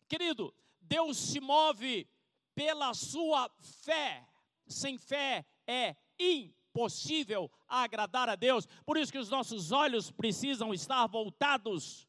Querido, 0.08 0.54
Deus 0.80 1.16
se 1.16 1.40
move 1.40 2.08
pela 2.54 2.94
sua 2.94 3.50
fé. 3.60 4.26
Sem 4.66 4.96
fé 4.96 5.44
é 5.66 5.96
impossível 6.18 7.50
agradar 7.68 8.28
a 8.28 8.36
Deus. 8.36 8.66
Por 8.84 8.96
isso 8.96 9.12
que 9.12 9.18
os 9.18 9.28
nossos 9.28 9.72
olhos 9.72 10.10
precisam 10.10 10.72
estar 10.72 11.06
voltados 11.06 12.08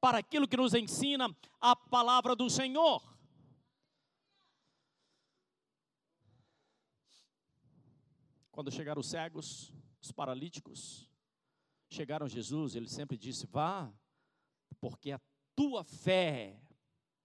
para 0.00 0.18
aquilo 0.18 0.48
que 0.48 0.56
nos 0.56 0.74
ensina 0.74 1.34
a 1.60 1.76
palavra 1.76 2.34
do 2.34 2.48
Senhor. 2.48 3.02
Quando 8.50 8.70
chegaram 8.70 9.00
os 9.00 9.08
cegos, 9.08 9.72
os 10.02 10.12
paralíticos, 10.12 11.08
chegaram 11.88 12.26
a 12.26 12.28
Jesus, 12.28 12.74
ele 12.74 12.88
sempre 12.88 13.16
disse: 13.16 13.46
Vá, 13.46 13.92
porque 14.78 15.12
a 15.12 15.20
tua 15.56 15.84
fé, 15.84 16.60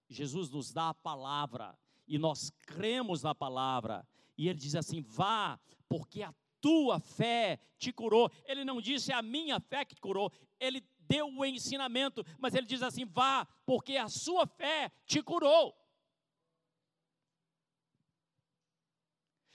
Jesus 0.08 0.50
nos 0.50 0.72
dá 0.72 0.90
a 0.90 0.94
palavra, 0.94 1.78
e 2.06 2.18
nós 2.18 2.50
cremos 2.66 3.22
na 3.22 3.34
palavra, 3.34 4.06
e 4.36 4.48
ele 4.48 4.58
diz 4.58 4.74
assim: 4.74 5.00
vá, 5.00 5.58
porque 5.88 6.22
a 6.22 6.34
tua 6.60 7.00
fé 7.00 7.58
te 7.78 7.92
curou. 7.92 8.30
Ele 8.44 8.64
não 8.64 8.80
disse 8.80 9.12
a 9.12 9.22
minha 9.22 9.60
fé 9.60 9.84
que 9.84 9.94
te 9.94 10.00
curou, 10.00 10.32
ele 10.58 10.84
deu 11.00 11.28
o 11.28 11.44
ensinamento, 11.44 12.24
mas 12.38 12.54
ele 12.54 12.66
diz 12.66 12.82
assim: 12.82 13.04
vá, 13.04 13.46
porque 13.64 13.96
a 13.96 14.08
sua 14.08 14.46
fé 14.46 14.90
te 15.06 15.22
curou. 15.22 15.74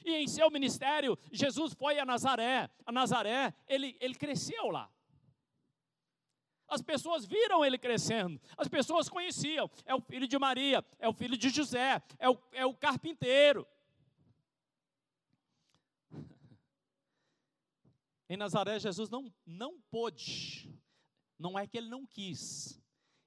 E 0.03 0.15
em 0.15 0.27
seu 0.27 0.49
ministério, 0.49 1.17
Jesus 1.31 1.73
foi 1.73 1.99
a 1.99 2.05
Nazaré. 2.05 2.69
A 2.85 2.91
Nazaré, 2.91 3.53
ele, 3.67 3.95
ele 3.99 4.15
cresceu 4.15 4.69
lá. 4.69 4.89
As 6.71 6.81
pessoas 6.81 7.25
viram 7.25 7.65
ele 7.65 7.77
crescendo, 7.77 8.39
as 8.57 8.69
pessoas 8.69 9.09
conheciam. 9.09 9.69
É 9.85 9.93
o 9.93 9.99
filho 9.99 10.25
de 10.25 10.39
Maria, 10.39 10.81
é 10.99 11.09
o 11.09 11.11
filho 11.11 11.35
de 11.35 11.49
José, 11.49 12.01
é 12.17 12.29
o, 12.29 12.41
é 12.53 12.65
o 12.65 12.73
carpinteiro. 12.73 13.67
Em 18.29 18.37
Nazaré, 18.37 18.79
Jesus 18.79 19.09
não, 19.09 19.29
não 19.45 19.81
pôde, 19.91 20.73
não 21.37 21.59
é 21.59 21.67
que 21.67 21.77
ele 21.77 21.89
não 21.89 22.05
quis, 22.05 22.81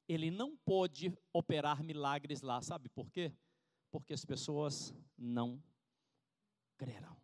ele 0.08 0.30
não 0.30 0.56
pôde 0.56 1.12
operar 1.30 1.84
milagres 1.84 2.40
lá, 2.40 2.62
sabe 2.62 2.88
por 2.88 3.10
quê? 3.10 3.30
Porque 3.90 4.14
as 4.14 4.24
pessoas 4.24 4.94
não 5.18 5.62
creram. 6.78 7.14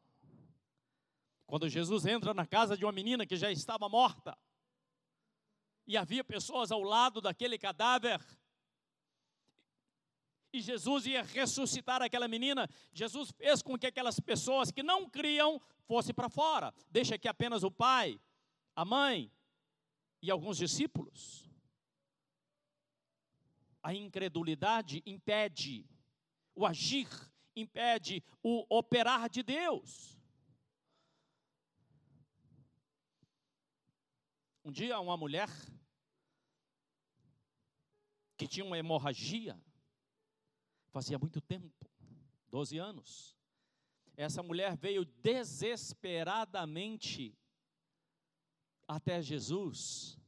Quando 1.46 1.66
Jesus 1.66 2.04
entra 2.04 2.34
na 2.34 2.44
casa 2.44 2.76
de 2.76 2.84
uma 2.84 2.92
menina 2.92 3.24
que 3.24 3.36
já 3.36 3.50
estava 3.50 3.88
morta, 3.88 4.36
e 5.90 5.96
havia 5.96 6.22
pessoas 6.22 6.70
ao 6.70 6.82
lado 6.82 7.20
daquele 7.20 7.58
cadáver, 7.58 8.24
e 10.52 10.60
Jesus 10.60 11.04
ia 11.04 11.24
ressuscitar 11.24 12.00
aquela 12.00 12.28
menina, 12.28 12.68
Jesus 12.92 13.32
fez 13.32 13.60
com 13.60 13.76
que 13.76 13.88
aquelas 13.88 14.20
pessoas 14.20 14.70
que 14.70 14.84
não 14.84 15.10
criam 15.10 15.60
fossem 15.88 16.14
para 16.14 16.28
fora. 16.28 16.72
Deixa 16.88 17.16
aqui 17.16 17.26
apenas 17.26 17.64
o 17.64 17.72
pai, 17.72 18.20
a 18.76 18.84
mãe 18.84 19.32
e 20.22 20.30
alguns 20.30 20.58
discípulos. 20.58 21.50
A 23.82 23.92
incredulidade 23.92 25.02
impede 25.04 25.84
o 26.54 26.64
agir, 26.64 27.08
impede 27.56 28.22
o 28.44 28.64
operar 28.68 29.28
de 29.28 29.42
Deus. 29.42 30.16
Um 34.64 34.70
dia, 34.70 35.00
uma 35.00 35.16
mulher 35.16 35.48
que 38.40 38.48
tinha 38.48 38.64
uma 38.64 38.78
hemorragia, 38.78 39.60
fazia 40.88 41.18
muito 41.18 41.42
tempo 41.42 41.86
12 42.48 42.78
anos. 42.78 43.36
Essa 44.16 44.42
mulher 44.42 44.78
veio 44.78 45.04
desesperadamente 45.04 47.36
até 48.88 49.20
Jesus 49.20 50.18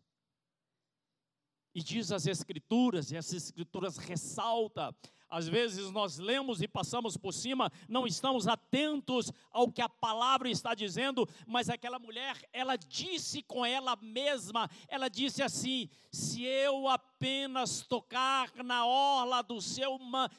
e 1.74 1.82
diz 1.82 2.12
as 2.12 2.26
Escrituras, 2.26 3.10
e 3.10 3.16
as 3.16 3.32
Escrituras 3.32 3.96
ressalta. 3.96 4.94
Às 5.28 5.48
vezes 5.48 5.90
nós 5.90 6.18
lemos 6.18 6.60
e 6.60 6.68
passamos 6.68 7.16
por 7.16 7.32
cima, 7.32 7.72
não 7.88 8.06
estamos 8.06 8.46
atentos 8.46 9.32
ao 9.50 9.72
que 9.72 9.80
a 9.80 9.88
palavra 9.88 10.50
está 10.50 10.74
dizendo, 10.74 11.26
mas 11.46 11.70
aquela 11.70 11.98
mulher, 11.98 12.36
ela 12.52 12.76
disse 12.76 13.42
com 13.42 13.64
ela 13.64 13.96
mesma, 13.96 14.68
ela 14.86 15.08
disse 15.08 15.42
assim: 15.42 15.88
se 16.10 16.44
eu 16.44 16.86
apenas 16.86 17.80
tocar 17.80 18.52
na 18.62 18.84
orla 18.84 19.40
do 19.42 19.58
seu 19.62 19.98
manto, 19.98 20.36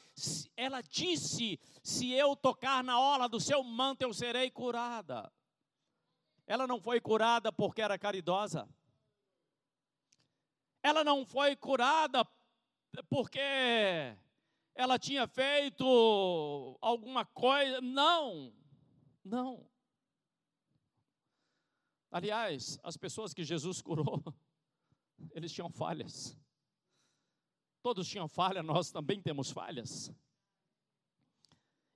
ela 0.56 0.80
disse: 0.80 1.58
se 1.82 2.12
eu 2.12 2.36
tocar 2.36 2.84
na 2.84 3.00
orla 3.00 3.28
do 3.28 3.40
seu 3.40 3.64
manto, 3.64 4.02
eu 4.02 4.14
serei 4.14 4.48
curada. 4.48 5.28
Ela 6.46 6.68
não 6.68 6.80
foi 6.80 7.00
curada 7.00 7.50
porque 7.50 7.82
era 7.82 7.98
caridosa 7.98 8.68
ela 10.84 11.02
não 11.02 11.24
foi 11.24 11.56
curada 11.56 12.22
porque 13.08 13.40
ela 14.74 14.98
tinha 14.98 15.26
feito 15.26 16.78
alguma 16.78 17.24
coisa. 17.24 17.80
Não, 17.80 18.52
não. 19.24 19.66
Aliás, 22.10 22.78
as 22.82 22.98
pessoas 22.98 23.32
que 23.32 23.42
Jesus 23.42 23.80
curou, 23.80 24.22
eles 25.32 25.50
tinham 25.50 25.70
falhas. 25.70 26.36
Todos 27.82 28.06
tinham 28.06 28.28
falha, 28.28 28.62
nós 28.62 28.90
também 28.90 29.22
temos 29.22 29.50
falhas. 29.50 30.12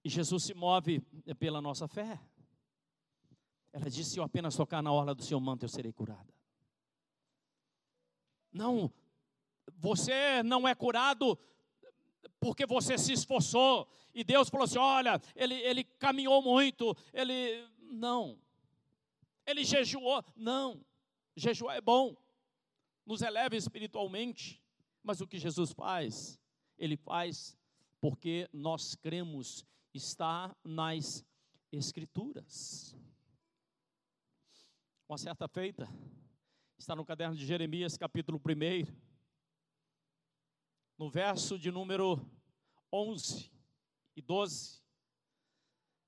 E 0.02 0.08
Jesus 0.08 0.44
se 0.44 0.54
move 0.54 1.00
pela 1.38 1.60
nossa 1.60 1.86
fé. 1.86 2.18
Ela 3.70 3.90
disse: 3.90 4.12
Se 4.12 4.18
eu 4.18 4.24
apenas 4.24 4.56
tocar 4.56 4.82
na 4.82 4.90
orla 4.90 5.14
do 5.14 5.22
seu 5.22 5.38
manto, 5.38 5.66
eu 5.66 5.68
serei 5.68 5.92
curada. 5.92 6.37
Não, 8.52 8.92
você 9.76 10.42
não 10.42 10.66
é 10.66 10.74
curado 10.74 11.38
porque 12.40 12.66
você 12.66 12.96
se 12.96 13.12
esforçou. 13.12 13.88
E 14.14 14.24
Deus 14.24 14.48
falou 14.48 14.64
assim: 14.64 14.78
olha, 14.78 15.20
ele, 15.34 15.54
ele 15.54 15.84
caminhou 15.84 16.42
muito, 16.42 16.96
ele. 17.12 17.66
Não. 17.80 18.38
Ele 19.46 19.64
jejuou. 19.64 20.24
Não. 20.36 20.84
Jejuar 21.36 21.76
é 21.76 21.80
bom, 21.80 22.16
nos 23.06 23.22
eleva 23.22 23.56
espiritualmente. 23.56 24.62
Mas 25.02 25.20
o 25.20 25.26
que 25.26 25.38
Jesus 25.38 25.72
faz? 25.72 26.38
Ele 26.76 26.96
faz 26.96 27.56
porque 28.00 28.48
nós 28.52 28.94
cremos, 28.94 29.64
está 29.94 30.54
nas 30.64 31.24
Escrituras. 31.70 32.96
Uma 35.08 35.18
certa 35.18 35.46
feita, 35.48 35.88
está 36.78 36.94
no 36.94 37.04
caderno 37.04 37.36
de 37.36 37.44
Jeremias, 37.44 37.96
capítulo 37.96 38.40
1, 38.40 38.86
no 40.96 41.10
verso 41.10 41.58
de 41.58 41.70
número 41.72 42.24
11 42.92 43.50
e 44.16 44.22
12. 44.22 44.80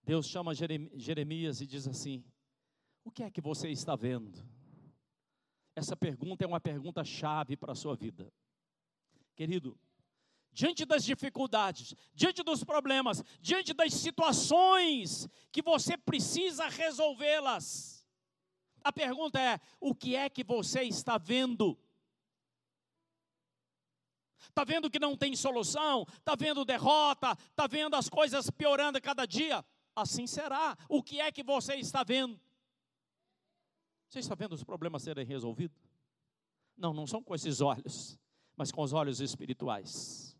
Deus 0.04 0.26
chama 0.26 0.54
Jeremias 0.54 1.60
e 1.60 1.66
diz 1.66 1.88
assim: 1.88 2.24
O 3.04 3.10
que 3.10 3.24
é 3.24 3.30
que 3.30 3.40
você 3.40 3.68
está 3.68 3.96
vendo? 3.96 4.48
Essa 5.74 5.96
pergunta 5.96 6.44
é 6.44 6.46
uma 6.46 6.60
pergunta 6.60 7.04
chave 7.04 7.56
para 7.56 7.72
a 7.72 7.76
sua 7.76 7.96
vida. 7.96 8.32
Querido, 9.34 9.78
diante 10.52 10.84
das 10.84 11.04
dificuldades, 11.04 11.94
diante 12.14 12.42
dos 12.42 12.62
problemas, 12.62 13.24
diante 13.40 13.74
das 13.74 13.92
situações 13.92 15.28
que 15.50 15.62
você 15.62 15.96
precisa 15.96 16.68
resolvê-las, 16.68 17.99
a 18.82 18.92
pergunta 18.92 19.40
é: 19.40 19.60
o 19.80 19.94
que 19.94 20.16
é 20.16 20.28
que 20.28 20.44
você 20.44 20.82
está 20.82 21.18
vendo? 21.18 21.78
Está 24.48 24.64
vendo 24.64 24.90
que 24.90 24.98
não 24.98 25.16
tem 25.16 25.36
solução? 25.36 26.04
Está 26.18 26.34
vendo 26.34 26.64
derrota? 26.64 27.36
Está 27.50 27.66
vendo 27.66 27.94
as 27.94 28.08
coisas 28.08 28.50
piorando 28.50 29.00
cada 29.00 29.26
dia? 29.26 29.64
Assim 29.94 30.26
será. 30.26 30.76
O 30.88 31.02
que 31.02 31.20
é 31.20 31.30
que 31.30 31.42
você 31.42 31.74
está 31.76 32.02
vendo? 32.02 32.40
Você 34.08 34.18
está 34.18 34.34
vendo 34.34 34.54
os 34.54 34.64
problemas 34.64 35.02
serem 35.02 35.24
resolvidos? 35.24 35.78
Não, 36.76 36.92
não 36.92 37.06
são 37.06 37.22
com 37.22 37.34
esses 37.34 37.60
olhos, 37.60 38.18
mas 38.56 38.72
com 38.72 38.82
os 38.82 38.92
olhos 38.92 39.20
espirituais. 39.20 40.36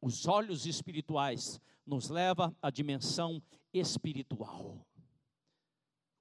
Os 0.00 0.26
olhos 0.26 0.66
espirituais 0.66 1.60
nos 1.86 2.08
leva 2.08 2.54
à 2.60 2.70
dimensão 2.70 3.42
espiritual. 3.72 4.84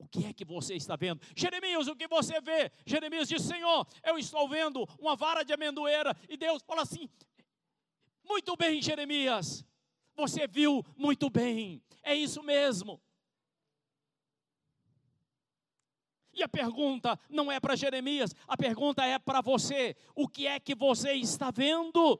O 0.03 0.07
que 0.07 0.25
é 0.25 0.33
que 0.33 0.43
você 0.43 0.75
está 0.75 0.95
vendo? 0.95 1.21
Jeremias, 1.35 1.87
o 1.87 1.95
que 1.95 2.07
você 2.07 2.41
vê? 2.41 2.71
Jeremias 2.85 3.27
diz: 3.27 3.41
Senhor, 3.41 3.87
eu 4.03 4.17
estou 4.17 4.47
vendo 4.49 4.87
uma 4.99 5.15
vara 5.15 5.43
de 5.43 5.53
amendoeira. 5.53 6.15
E 6.27 6.35
Deus 6.35 6.61
fala 6.63 6.81
assim: 6.81 7.09
Muito 8.23 8.55
bem, 8.57 8.81
Jeremias, 8.81 9.65
você 10.15 10.45
viu 10.45 10.85
muito 10.97 11.29
bem, 11.29 11.81
é 12.03 12.13
isso 12.13 12.43
mesmo. 12.43 13.01
E 16.33 16.43
a 16.43 16.49
pergunta 16.49 17.17
não 17.29 17.51
é 17.51 17.59
para 17.59 17.75
Jeremias, 17.75 18.35
a 18.47 18.57
pergunta 18.57 19.05
é 19.05 19.17
para 19.17 19.39
você: 19.39 19.95
o 20.13 20.27
que 20.27 20.47
é 20.47 20.59
que 20.59 20.75
você 20.75 21.13
está 21.13 21.49
vendo? 21.49 22.19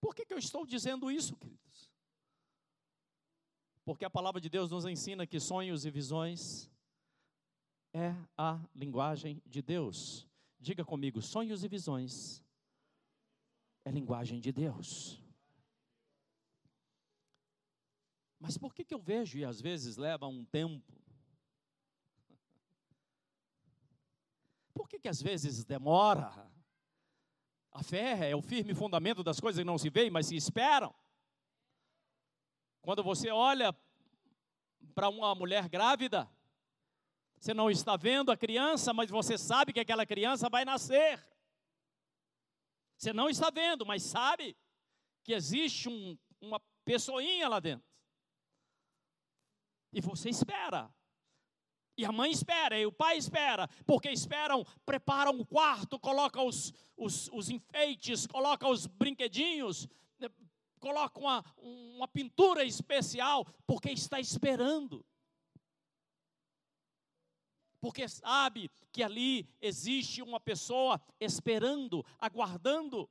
Por 0.00 0.14
que, 0.14 0.24
que 0.24 0.34
eu 0.34 0.38
estou 0.38 0.66
dizendo 0.66 1.10
isso, 1.10 1.36
querido? 1.36 1.60
Porque 3.90 4.04
a 4.04 4.08
palavra 4.08 4.40
de 4.40 4.48
Deus 4.48 4.70
nos 4.70 4.84
ensina 4.84 5.26
que 5.26 5.40
sonhos 5.40 5.84
e 5.84 5.90
visões 5.90 6.70
é 7.92 8.14
a 8.38 8.64
linguagem 8.72 9.42
de 9.44 9.60
Deus. 9.60 10.28
Diga 10.60 10.84
comigo, 10.84 11.20
sonhos 11.20 11.64
e 11.64 11.68
visões 11.68 12.40
é 13.84 13.90
linguagem 13.90 14.38
de 14.38 14.52
Deus. 14.52 15.20
Mas 18.38 18.56
por 18.56 18.72
que, 18.72 18.84
que 18.84 18.94
eu 18.94 19.00
vejo 19.00 19.36
e 19.36 19.44
às 19.44 19.60
vezes 19.60 19.96
leva 19.96 20.28
um 20.28 20.44
tempo? 20.44 20.94
Por 24.72 24.88
que, 24.88 25.00
que 25.00 25.08
às 25.08 25.20
vezes 25.20 25.64
demora? 25.64 26.48
A 27.72 27.82
fé 27.82 28.30
é 28.30 28.36
o 28.36 28.40
firme 28.40 28.72
fundamento 28.72 29.24
das 29.24 29.40
coisas 29.40 29.58
que 29.58 29.66
não 29.66 29.78
se 29.78 29.90
veem, 29.90 30.12
mas 30.12 30.26
se 30.26 30.36
esperam. 30.36 30.94
Quando 32.82 33.02
você 33.02 33.30
olha 33.30 33.76
para 34.94 35.08
uma 35.08 35.34
mulher 35.34 35.68
grávida, 35.68 36.28
você 37.38 37.54
não 37.54 37.70
está 37.70 37.96
vendo 37.96 38.30
a 38.30 38.36
criança, 38.36 38.92
mas 38.92 39.10
você 39.10 39.36
sabe 39.38 39.72
que 39.72 39.80
aquela 39.80 40.04
criança 40.06 40.48
vai 40.48 40.64
nascer. 40.64 41.24
Você 42.96 43.12
não 43.12 43.30
está 43.30 43.50
vendo, 43.50 43.86
mas 43.86 44.02
sabe 44.02 44.56
que 45.24 45.32
existe 45.32 45.88
um, 45.88 46.18
uma 46.40 46.60
pessoinha 46.84 47.48
lá 47.48 47.60
dentro. 47.60 47.86
E 49.92 50.00
você 50.00 50.28
espera. 50.28 50.92
E 51.96 52.04
a 52.04 52.12
mãe 52.12 52.30
espera, 52.30 52.78
e 52.78 52.86
o 52.86 52.92
pai 52.92 53.18
espera, 53.18 53.68
porque 53.86 54.10
esperam, 54.10 54.64
preparam 54.86 55.38
o 55.38 55.44
quarto, 55.44 55.98
colocam 55.98 56.46
os, 56.46 56.72
os, 56.96 57.28
os 57.32 57.50
enfeites, 57.50 58.26
colocam 58.26 58.70
os 58.70 58.86
brinquedinhos, 58.86 59.86
colocam 60.80 61.22
uma, 61.22 61.44
uma 61.58 62.08
pintura 62.08 62.64
especial, 62.64 63.44
porque 63.66 63.90
está 63.90 64.18
esperando. 64.18 65.04
Porque 67.80 68.08
sabe 68.08 68.70
que 68.90 69.02
ali 69.02 69.48
existe 69.60 70.20
uma 70.22 70.40
pessoa 70.40 71.00
esperando, 71.20 72.04
aguardando, 72.18 73.08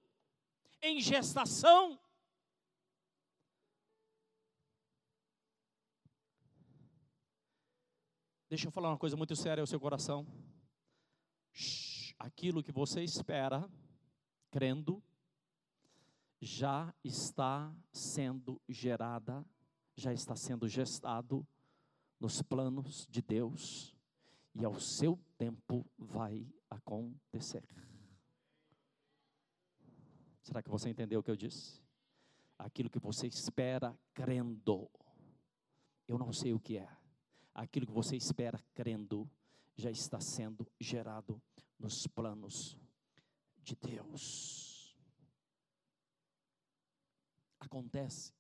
em 0.82 1.00
gestação. 1.00 2.00
Deixa 8.50 8.68
eu 8.68 8.72
falar 8.72 8.90
uma 8.90 8.98
coisa 8.98 9.16
muito 9.16 9.36
séria 9.36 9.62
ao 9.62 9.68
seu 9.68 9.80
coração. 9.80 10.26
aquilo 12.18 12.64
que 12.64 12.72
você 12.72 13.04
espera, 13.04 13.70
crendo, 14.52 15.02
já 16.42 16.94
está 17.04 17.74
sendo 17.92 18.62
gerada, 18.68 19.46
já 19.96 20.14
está 20.14 20.36
sendo 20.36 20.68
gestado 20.68 21.46
nos 22.20 22.42
planos 22.42 23.08
de 23.10 23.22
Deus 23.22 23.96
e 24.56 24.64
ao 24.64 24.80
seu 24.80 25.20
tempo 25.38 25.86
vai 25.98 26.48
acontecer. 26.70 27.64
Será 30.42 30.64
que 30.64 30.70
você 30.70 30.90
entendeu 30.90 31.20
o 31.20 31.24
que 31.24 31.32
eu 31.32 31.36
disse? 31.36 31.82
Aquilo 32.58 32.90
que 32.90 33.00
você 33.00 33.28
espera 33.28 33.98
crendo. 34.14 34.90
Eu 36.08 36.18
não 36.18 36.34
sei 36.34 36.54
o 36.54 36.60
que 36.60 36.78
é 36.78 37.00
aquilo 37.60 37.86
que 37.86 37.92
você 37.92 38.16
espera 38.16 38.60
crendo 38.74 39.30
já 39.76 39.92
está 39.92 40.20
sendo 40.20 40.66
gerado 40.80 41.42
nos 41.78 42.08
planos 42.08 42.78
de 43.64 43.76
Deus. 43.76 44.69
Acontece 47.60 48.34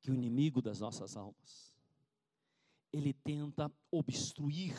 que 0.00 0.10
o 0.10 0.14
inimigo 0.14 0.60
das 0.60 0.80
nossas 0.80 1.16
almas, 1.16 1.72
ele 2.92 3.12
tenta 3.12 3.72
obstruir, 3.90 4.76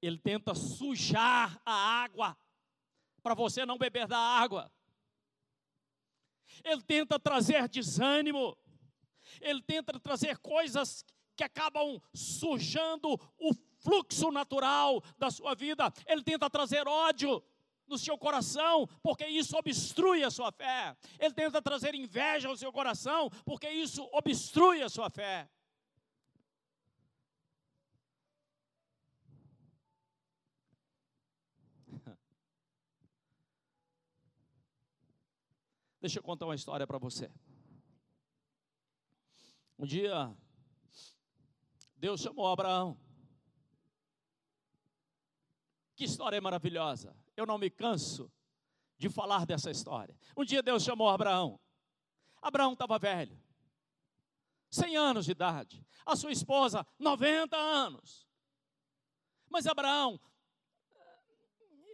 ele 0.00 0.18
tenta 0.18 0.54
sujar 0.54 1.60
a 1.64 1.72
água, 2.02 2.36
para 3.22 3.34
você 3.34 3.64
não 3.64 3.78
beber 3.78 4.08
da 4.08 4.18
água, 4.18 4.72
ele 6.64 6.82
tenta 6.82 7.18
trazer 7.18 7.68
desânimo, 7.68 8.56
ele 9.40 9.62
tenta 9.62 9.98
trazer 10.00 10.38
coisas 10.38 11.04
que 11.36 11.44
acabam 11.44 12.00
sujando 12.14 13.14
o 13.38 13.54
fluxo 13.80 14.30
natural 14.30 15.02
da 15.18 15.30
sua 15.30 15.54
vida. 15.54 15.92
Ele 16.06 16.22
tenta 16.22 16.48
trazer 16.48 16.86
ódio 16.86 17.42
no 17.92 17.98
seu 17.98 18.18
coração, 18.18 18.88
porque 19.02 19.26
isso 19.26 19.56
obstrui 19.56 20.24
a 20.24 20.30
sua 20.30 20.50
fé. 20.50 20.96
Ele 21.18 21.34
tenta 21.34 21.60
trazer 21.60 21.94
inveja 21.94 22.48
ao 22.48 22.56
seu 22.56 22.72
coração, 22.72 23.28
porque 23.44 23.68
isso 23.68 24.08
obstrui 24.12 24.82
a 24.82 24.88
sua 24.88 25.10
fé. 25.10 25.48
Deixa 36.00 36.18
eu 36.18 36.22
contar 36.22 36.46
uma 36.46 36.54
história 36.54 36.86
para 36.86 36.96
você. 36.98 37.30
Um 39.78 39.84
dia, 39.84 40.34
Deus 41.96 42.22
chamou 42.22 42.46
Abraão. 42.46 42.96
Que 46.02 46.06
história 46.06 46.40
maravilhosa. 46.40 47.16
Eu 47.36 47.46
não 47.46 47.56
me 47.56 47.70
canso 47.70 48.28
de 48.98 49.08
falar 49.08 49.46
dessa 49.46 49.70
história. 49.70 50.18
Um 50.36 50.44
dia 50.44 50.60
Deus 50.60 50.82
chamou 50.82 51.08
Abraão. 51.08 51.60
Abraão 52.42 52.72
estava 52.72 52.98
velho, 52.98 53.40
100 54.68 54.96
anos 54.96 55.26
de 55.26 55.30
idade. 55.30 55.86
A 56.04 56.16
sua 56.16 56.32
esposa, 56.32 56.84
90 56.98 57.56
anos. 57.56 58.28
Mas 59.48 59.64
Abraão, 59.68 60.18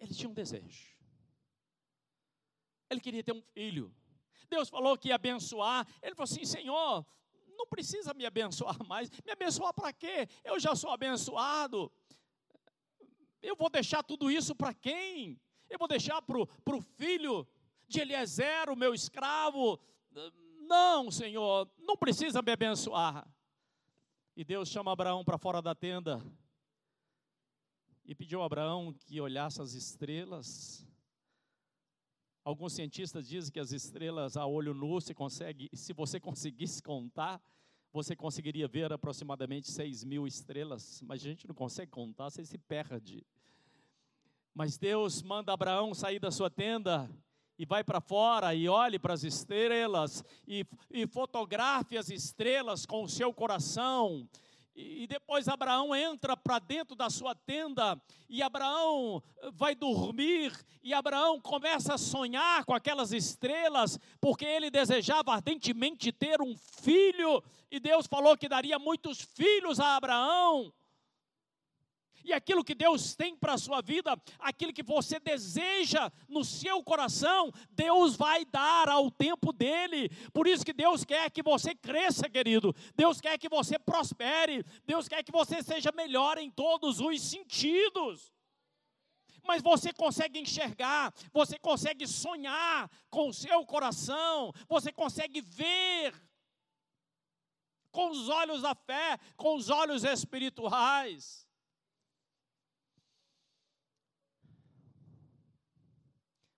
ele 0.01 0.14
tinha 0.14 0.31
um 0.31 0.33
desejo. 0.33 0.97
Ele 2.88 3.01
queria 3.01 3.23
ter 3.23 3.33
um 3.33 3.42
filho. 3.42 3.94
Deus 4.49 4.71
falou 4.71 4.97
que 4.97 5.09
ia 5.09 5.16
abençoar. 5.16 5.87
Ele 6.01 6.14
falou 6.14 6.25
assim: 6.25 6.47
Senhor, 6.47 7.05
não 7.59 7.66
precisa 7.66 8.14
me 8.14 8.25
abençoar 8.25 8.83
mais. 8.87 9.11
Me 9.23 9.33
abençoar 9.33 9.75
para 9.75 9.92
quê? 9.92 10.27
Eu 10.42 10.59
já 10.59 10.75
sou 10.75 10.92
abençoado. 10.92 11.92
Eu 13.42 13.57
vou 13.57 13.70
deixar 13.70 14.03
tudo 14.03 14.31
isso 14.31 14.55
para 14.55 14.74
quem? 14.74 15.40
Eu 15.70 15.79
vou 15.79 15.88
deixar 15.88 16.20
para 16.22 16.38
o 16.38 16.81
filho 16.96 17.46
de 17.87 18.01
Eliezer, 18.01 18.70
o 18.70 18.77
meu 18.77 18.94
escravo? 18.94 19.79
Não, 20.61 21.11
Senhor, 21.11 21.70
não 21.79 21.96
precisa 21.96 22.42
me 22.42 22.53
abençoar. 22.53 23.27
E 24.37 24.44
Deus 24.44 24.68
chama 24.68 24.92
Abraão 24.92 25.24
para 25.24 25.38
fora 25.38 25.61
da 25.61 25.74
tenda 25.74 26.22
e 28.05 28.14
pediu 28.14 28.42
a 28.42 28.46
Abraão 28.46 28.92
que 28.92 29.20
olhasse 29.20 29.61
as 29.61 29.74
estrelas. 29.74 30.87
Alguns 32.42 32.72
cientistas 32.72 33.29
dizem 33.29 33.53
que 33.53 33.61
as 33.61 33.72
estrelas 33.72 34.35
a 34.35 34.46
olho 34.46 34.72
nu 34.72 34.98
se 34.98 35.12
consegue, 35.12 35.68
se 35.74 35.92
você 35.92 36.18
conseguisse 36.20 36.83
contar, 36.83 37.38
você 37.92 38.14
conseguiria 38.14 38.68
ver 38.68 38.92
aproximadamente 38.92 39.70
6 39.70 40.05
mil 40.05 40.27
estrelas, 40.27 41.03
mas 41.07 41.20
a 41.20 41.24
gente 41.24 41.46
não 41.46 41.55
consegue 41.55 41.90
contar, 41.90 42.31
você 42.31 42.44
se 42.44 42.59
perde. 42.59 43.24
Mas 44.55 44.77
Deus 44.77 45.22
manda 45.22 45.53
Abraão 45.53 45.94
sair 45.94 46.18
da 46.18 46.31
sua 46.31 46.51
tenda 46.51 47.11
e 47.59 47.64
vai 47.64 47.83
para 47.83 48.01
fora 48.01 48.55
e 48.55 48.68
olhe 48.68 48.98
para 48.98 49.14
as 49.14 49.24
estrelas 49.24 50.24
e, 50.46 50.64
e 50.90 51.07
fotografe 51.07 51.98
as 51.98 52.09
estrelas 52.09 52.87
com 52.87 53.03
o 53.03 53.09
seu 53.09 53.33
coração 53.33 54.29
e 54.80 55.08
depois 55.08 55.48
Abraão 55.48 55.92
entra 55.94 56.36
para 56.36 56.60
dentro 56.60 56.94
da 56.94 57.10
sua 57.10 57.34
tenda, 57.34 58.00
e 58.28 58.40
Abraão 58.40 59.20
eh, 59.38 59.50
vai 59.52 59.74
dormir, 59.74 60.52
e 60.84 60.94
Abraão 60.94 61.40
começa 61.40 61.94
a 61.94 61.98
sonhar 61.98 62.64
com 62.64 62.72
aquelas 62.72 63.10
estrelas, 63.10 63.98
porque 64.20 64.44
ele 64.44 64.70
desejava 64.70 65.32
ardentemente 65.32 66.12
ter 66.12 66.40
um 66.40 66.56
filho, 66.56 67.42
e 67.68 67.80
Deus 67.80 68.06
falou 68.06 68.36
que 68.36 68.48
daria 68.48 68.78
muitos 68.78 69.20
filhos 69.20 69.80
a 69.80 69.96
Abraão. 69.96 70.72
E 72.28 72.32
aquilo 72.34 72.62
que 72.62 72.74
Deus 72.74 73.16
tem 73.16 73.34
para 73.34 73.54
a 73.54 73.58
sua 73.58 73.80
vida, 73.80 74.14
aquilo 74.38 74.70
que 74.70 74.82
você 74.82 75.18
deseja 75.18 76.12
no 76.28 76.44
seu 76.44 76.84
coração, 76.84 77.50
Deus 77.70 78.16
vai 78.16 78.44
dar 78.44 78.86
ao 78.86 79.10
tempo 79.10 79.50
dele. 79.50 80.10
Por 80.30 80.46
isso 80.46 80.62
que 80.62 80.74
Deus 80.74 81.06
quer 81.06 81.30
que 81.30 81.42
você 81.42 81.74
cresça, 81.74 82.28
querido. 82.28 82.76
Deus 82.94 83.18
quer 83.18 83.38
que 83.38 83.48
você 83.48 83.78
prospere. 83.78 84.62
Deus 84.84 85.08
quer 85.08 85.22
que 85.22 85.32
você 85.32 85.62
seja 85.62 85.90
melhor 85.90 86.36
em 86.36 86.50
todos 86.50 87.00
os 87.00 87.18
sentidos 87.22 88.30
mas 89.46 89.62
você 89.62 89.94
consegue 89.94 90.38
enxergar, 90.38 91.10
você 91.32 91.58
consegue 91.58 92.06
sonhar 92.06 92.90
com 93.08 93.30
o 93.30 93.32
seu 93.32 93.64
coração, 93.64 94.52
você 94.68 94.92
consegue 94.92 95.40
ver 95.40 96.12
com 97.90 98.10
os 98.10 98.28
olhos 98.28 98.60
da 98.60 98.74
fé, 98.74 99.16
com 99.38 99.56
os 99.56 99.70
olhos 99.70 100.04
espirituais. 100.04 101.47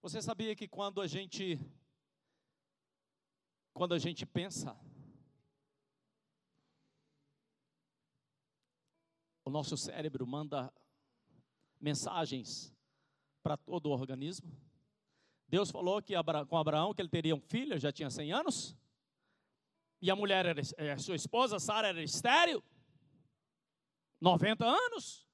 Você 0.02 0.22
sabia 0.22 0.56
que 0.56 0.66
quando 0.66 1.00
a 1.00 1.06
gente 1.06 1.58
quando 3.74 3.94
a 3.94 3.98
gente 3.98 4.24
pensa 4.24 4.74
o 9.44 9.50
nosso 9.50 9.76
cérebro 9.76 10.26
manda 10.26 10.72
mensagens 11.78 12.74
para 13.42 13.56
todo 13.56 13.86
o 13.86 13.92
organismo. 13.92 14.50
Deus 15.46 15.70
falou 15.70 16.00
que 16.00 16.14
com 16.48 16.56
Abraão 16.56 16.94
que 16.94 17.02
ele 17.02 17.08
teria 17.08 17.34
um 17.34 17.40
filho, 17.40 17.78
já 17.78 17.92
tinha 17.92 18.08
100 18.08 18.32
anos. 18.32 18.76
E 20.00 20.10
a 20.10 20.16
mulher, 20.16 20.46
era, 20.46 20.98
sua 20.98 21.16
esposa, 21.16 21.58
Sara, 21.58 21.88
era 21.88 22.02
estéril. 22.02 22.62
90 24.20 24.64
anos. 24.64 25.28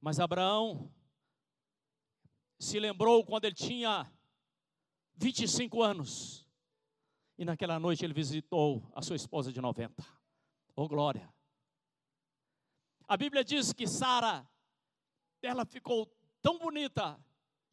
Mas 0.00 0.18
Abraão 0.18 0.90
se 2.60 2.78
lembrou 2.78 3.24
quando 3.24 3.46
ele 3.46 3.54
tinha 3.54 4.12
25 5.16 5.82
anos. 5.82 6.46
E 7.38 7.44
naquela 7.44 7.80
noite 7.80 8.04
ele 8.04 8.12
visitou 8.12 8.86
a 8.94 9.00
sua 9.00 9.16
esposa 9.16 9.50
de 9.50 9.62
90. 9.62 10.04
Oh 10.76 10.86
glória! 10.86 11.32
A 13.08 13.16
Bíblia 13.16 13.42
diz 13.42 13.72
que 13.72 13.88
Sara, 13.88 14.46
ela 15.42 15.64
ficou 15.64 16.06
tão 16.42 16.58
bonita 16.58 17.18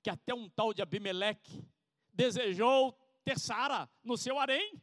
que 0.02 0.10
até 0.10 0.34
um 0.34 0.50
tal 0.50 0.74
de 0.74 0.82
Abimeleque 0.82 1.68
desejou 2.14 2.94
ter 3.26 3.38
Sara 3.38 3.90
no 4.02 4.18
seu 4.18 4.40
harém. 4.40 4.82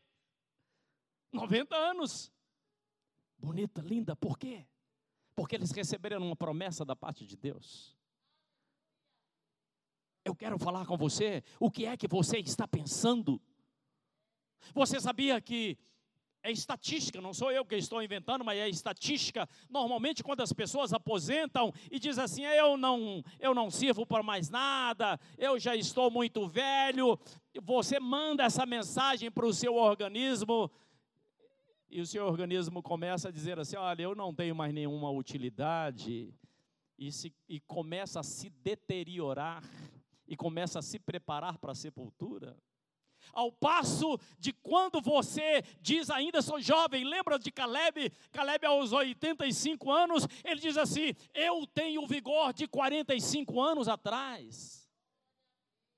90 1.32 1.74
anos. 1.74 2.30
bonita, 3.38 3.80
linda, 3.80 4.14
por 4.14 4.38
quê? 4.38 4.66
Porque 5.34 5.56
eles 5.56 5.70
receberam 5.70 6.18
uma 6.18 6.36
promessa 6.36 6.84
da 6.84 6.94
parte 6.94 7.26
de 7.26 7.36
Deus. 7.36 7.96
Eu 10.24 10.34
quero 10.34 10.58
falar 10.58 10.86
com 10.86 10.96
você, 10.96 11.42
o 11.60 11.70
que 11.70 11.84
é 11.84 11.96
que 11.96 12.08
você 12.08 12.38
está 12.38 12.66
pensando? 12.66 13.40
Você 14.74 14.98
sabia 15.00 15.40
que 15.40 15.76
é 16.42 16.50
estatística, 16.50 17.20
não 17.20 17.32
sou 17.32 17.50
eu 17.50 17.64
que 17.64 17.74
estou 17.74 18.02
inventando, 18.02 18.44
mas 18.44 18.58
é 18.58 18.68
estatística. 18.68 19.48
Normalmente, 19.68 20.22
quando 20.22 20.42
as 20.42 20.52
pessoas 20.52 20.92
aposentam 20.92 21.72
e 21.90 21.98
dizem 21.98 22.24
assim: 22.24 22.44
eu 22.44 22.76
não, 22.76 23.22
eu 23.40 23.54
não 23.54 23.70
sirvo 23.70 24.06
para 24.06 24.22
mais 24.22 24.50
nada, 24.50 25.18
eu 25.38 25.58
já 25.58 25.74
estou 25.74 26.10
muito 26.10 26.46
velho, 26.46 27.18
você 27.62 27.98
manda 27.98 28.44
essa 28.44 28.66
mensagem 28.66 29.30
para 29.30 29.46
o 29.46 29.54
seu 29.54 29.74
organismo 29.74 30.70
e 31.88 32.00
o 32.00 32.06
seu 32.06 32.26
organismo 32.26 32.82
começa 32.82 33.28
a 33.28 33.32
dizer 33.32 33.58
assim: 33.58 33.76
olha, 33.76 34.02
eu 34.02 34.14
não 34.14 34.34
tenho 34.34 34.54
mais 34.54 34.74
nenhuma 34.74 35.10
utilidade, 35.10 36.34
e, 36.98 37.10
se, 37.10 37.34
e 37.48 37.60
começa 37.60 38.20
a 38.20 38.22
se 38.22 38.50
deteriorar, 38.50 39.62
e 40.26 40.36
começa 40.36 40.78
a 40.78 40.82
se 40.82 40.98
preparar 40.98 41.58
para 41.58 41.72
a 41.72 41.74
sepultura. 41.74 42.56
Ao 43.32 43.50
passo 43.50 44.18
de 44.38 44.52
quando 44.52 45.00
você 45.00 45.62
diz 45.80 46.10
ainda 46.10 46.42
sou 46.42 46.60
jovem, 46.60 47.04
lembra 47.04 47.38
de 47.38 47.50
Caleb? 47.50 48.10
Caleb 48.30 48.66
aos 48.66 48.92
85 48.92 49.90
anos, 49.90 50.26
ele 50.44 50.60
diz 50.60 50.76
assim: 50.76 51.14
Eu 51.32 51.66
tenho 51.66 52.02
o 52.02 52.06
vigor 52.06 52.52
de 52.52 52.66
45 52.68 53.60
anos 53.60 53.88
atrás. 53.88 54.84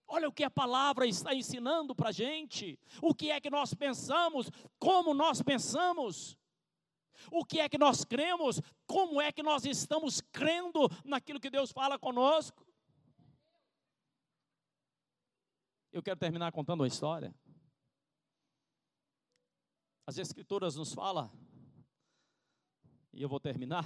Olha 0.08 0.28
o 0.28 0.32
que 0.32 0.44
a 0.44 0.50
palavra 0.50 1.06
está 1.06 1.34
ensinando 1.34 1.94
para 1.94 2.10
a 2.10 2.12
gente. 2.12 2.78
O 3.02 3.12
que 3.12 3.30
é 3.30 3.40
que 3.40 3.50
nós 3.50 3.74
pensamos, 3.74 4.50
como 4.78 5.12
nós 5.12 5.42
pensamos. 5.42 6.38
O 7.30 7.44
que 7.44 7.60
é 7.60 7.68
que 7.68 7.78
nós 7.78 8.04
cremos, 8.04 8.60
como 8.86 9.20
é 9.20 9.32
que 9.32 9.42
nós 9.42 9.64
estamos 9.64 10.20
crendo 10.20 10.88
naquilo 11.04 11.40
que 11.40 11.50
Deus 11.50 11.72
fala 11.72 11.98
conosco. 11.98 12.65
Eu 15.96 16.02
quero 16.02 16.20
terminar 16.20 16.52
contando 16.52 16.80
uma 16.80 16.86
história. 16.86 17.34
As 20.06 20.18
Escrituras 20.18 20.76
nos 20.76 20.92
falam, 20.92 21.32
e 23.14 23.22
eu 23.22 23.30
vou 23.30 23.40
terminar. 23.40 23.82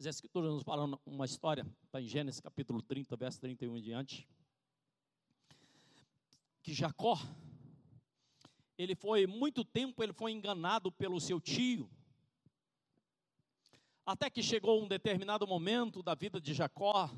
As 0.00 0.06
Escrituras 0.06 0.50
nos 0.54 0.62
falam 0.62 0.98
uma 1.04 1.26
história, 1.26 1.66
está 1.84 2.00
em 2.00 2.08
Gênesis 2.08 2.40
capítulo 2.40 2.80
30, 2.80 3.14
verso 3.18 3.38
31 3.42 3.76
em 3.76 3.82
diante. 3.82 4.26
Que 6.62 6.72
Jacó, 6.72 7.18
ele 8.78 8.94
foi, 8.94 9.26
muito 9.26 9.62
tempo, 9.62 10.02
ele 10.02 10.14
foi 10.14 10.32
enganado 10.32 10.90
pelo 10.90 11.20
seu 11.20 11.38
tio, 11.38 11.86
até 14.06 14.28
que 14.28 14.42
chegou 14.42 14.82
um 14.82 14.88
determinado 14.88 15.46
momento 15.46 16.02
da 16.02 16.14
vida 16.14 16.40
de 16.40 16.52
Jacó, 16.52 17.10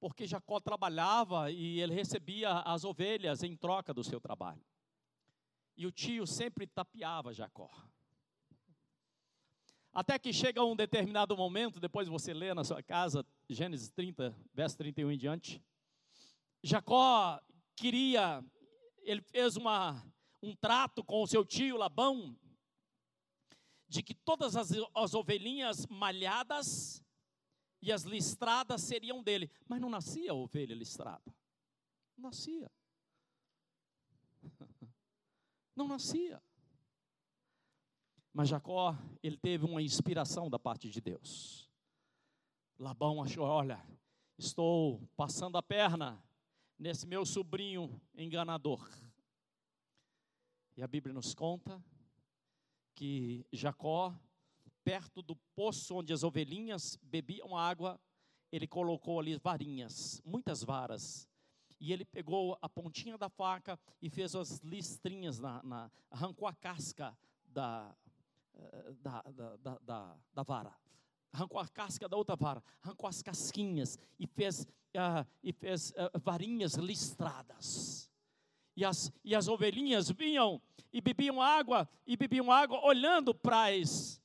porque 0.00 0.26
Jacó 0.26 0.58
trabalhava 0.58 1.50
e 1.50 1.80
ele 1.80 1.94
recebia 1.94 2.60
as 2.60 2.84
ovelhas 2.84 3.42
em 3.42 3.56
troca 3.56 3.94
do 3.94 4.02
seu 4.02 4.20
trabalho. 4.20 4.64
E 5.76 5.86
o 5.86 5.92
tio 5.92 6.26
sempre 6.26 6.66
tapeava 6.66 7.32
Jacó. 7.32 7.70
Até 9.92 10.18
que 10.18 10.32
chega 10.32 10.64
um 10.64 10.76
determinado 10.76 11.36
momento, 11.36 11.80
depois 11.80 12.08
você 12.08 12.32
lê 12.32 12.54
na 12.54 12.64
sua 12.64 12.82
casa, 12.82 13.26
Gênesis 13.48 13.90
30, 13.90 14.36
verso 14.54 14.76
31 14.78 15.10
em 15.10 15.18
diante. 15.18 15.62
Jacó 16.62 17.40
queria, 17.76 18.44
ele 19.02 19.20
fez 19.20 19.56
uma, 19.56 20.04
um 20.42 20.54
trato 20.54 21.02
com 21.02 21.22
o 21.22 21.26
seu 21.26 21.44
tio 21.44 21.76
Labão, 21.76 22.36
de 23.90 24.04
que 24.04 24.14
todas 24.14 24.54
as, 24.54 24.70
as 24.94 25.14
ovelhinhas 25.14 25.84
malhadas 25.88 27.04
e 27.82 27.90
as 27.90 28.04
listradas 28.04 28.82
seriam 28.82 29.20
dele. 29.20 29.50
Mas 29.68 29.80
não 29.80 29.90
nascia 29.90 30.32
ovelha 30.32 30.76
listrada. 30.76 31.34
Não 32.16 32.30
nascia. 32.30 32.70
Não 35.74 35.88
nascia. 35.88 36.40
Mas 38.32 38.48
Jacó, 38.48 38.96
ele 39.22 39.36
teve 39.36 39.64
uma 39.64 39.82
inspiração 39.82 40.48
da 40.48 40.58
parte 40.58 40.88
de 40.88 41.00
Deus. 41.00 41.68
Labão 42.78 43.22
achou: 43.22 43.44
olha, 43.44 43.82
estou 44.38 45.00
passando 45.16 45.56
a 45.56 45.62
perna 45.62 46.22
nesse 46.78 47.06
meu 47.06 47.24
sobrinho 47.24 48.00
enganador. 48.14 48.88
E 50.76 50.82
a 50.82 50.86
Bíblia 50.86 51.14
nos 51.14 51.34
conta 51.34 51.82
que 52.94 53.46
Jacó, 53.52 54.14
perto 54.84 55.22
do 55.22 55.36
poço 55.54 55.96
onde 55.96 56.12
as 56.12 56.22
ovelhinhas 56.22 56.98
bebiam 57.02 57.56
água, 57.56 58.00
ele 58.50 58.66
colocou 58.66 59.20
ali 59.20 59.36
varinhas, 59.38 60.20
muitas 60.24 60.62
varas. 60.62 61.28
E 61.78 61.92
ele 61.92 62.04
pegou 62.04 62.58
a 62.60 62.68
pontinha 62.68 63.16
da 63.16 63.28
faca 63.28 63.78
e 64.02 64.10
fez 64.10 64.34
as 64.34 64.58
listrinhas, 64.58 65.38
na, 65.38 65.62
na 65.62 65.90
arrancou 66.10 66.46
a 66.46 66.54
casca 66.54 67.16
da, 67.46 67.96
eh, 68.54 68.94
da, 69.00 69.22
da, 69.22 69.78
da, 69.78 70.16
da, 70.34 70.42
vara 70.42 70.76
arrancou 71.32 71.60
a 71.60 71.68
casca 71.68 72.08
da 72.08 72.16
outra 72.16 72.34
vara, 72.34 72.62
arrancou 72.82 73.08
as 73.08 73.22
casquinhas 73.22 73.96
e 74.18 74.26
fez, 74.26 74.64
uh, 74.64 75.24
e 75.44 75.52
fez 75.52 75.90
uh, 75.92 76.18
varinhas 76.18 76.74
listradas 76.74 78.09
e 78.80 78.84
as, 78.84 79.12
e 79.22 79.34
as 79.34 79.46
ovelhinhas 79.46 80.10
vinham 80.10 80.60
e 80.90 81.02
bebiam 81.02 81.40
água, 81.40 81.88
e 82.06 82.16
bebiam 82.16 82.50
água 82.50 82.82
olhando 82.82 83.34
para 83.34 83.66
as, 83.68 84.18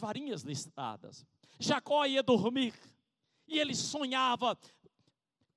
varinhas 0.00 0.42
listadas. 0.42 1.26
Jacó 1.58 2.06
ia 2.06 2.22
dormir, 2.22 2.74
e 3.46 3.58
ele 3.58 3.74
sonhava 3.74 4.56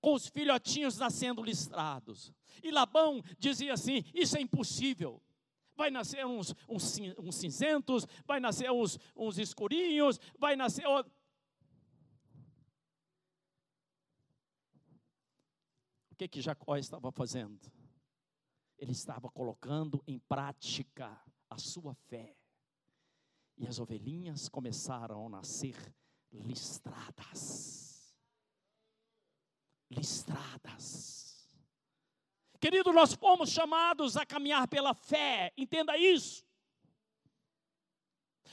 com 0.02 0.14
os 0.14 0.28
filhotinhos 0.28 0.98
nascendo 0.98 1.44
listrados. 1.44 2.34
E 2.64 2.72
Labão 2.72 3.22
dizia 3.38 3.74
assim: 3.74 4.04
Isso 4.14 4.36
é 4.36 4.42
impossível. 4.42 5.22
Vai 5.76 5.92
nascer 5.92 6.26
uns, 6.26 6.56
uns, 6.68 7.00
uns 7.20 7.36
cinzentos, 7.36 8.08
vai 8.26 8.40
nascer 8.40 8.72
uns, 8.72 8.98
uns 9.16 9.38
escurinhos, 9.38 10.20
vai 10.40 10.56
nascer. 10.56 10.84
O 16.16 16.18
que 16.18 16.30
que 16.30 16.42
Jacó 16.42 16.78
estava 16.78 17.12
fazendo? 17.12 17.70
Ele 18.78 18.94
estava 18.94 19.30
colocando 19.30 20.02
em 20.08 20.18
prática 20.18 21.22
a 21.50 21.58
sua 21.58 21.94
fé. 21.94 22.38
E 23.58 23.68
as 23.68 23.80
ovelhinhas 23.80 24.48
começaram 24.48 25.26
a 25.26 25.30
nascer 25.30 25.76
listradas. 26.32 28.16
Listradas. 29.90 31.54
Querido, 32.62 32.94
nós 32.94 33.14
fomos 33.14 33.50
chamados 33.50 34.16
a 34.16 34.26
caminhar 34.26 34.70
pela 34.70 34.94
fé, 34.94 35.52
entenda 35.58 35.98
isso. 35.98 36.46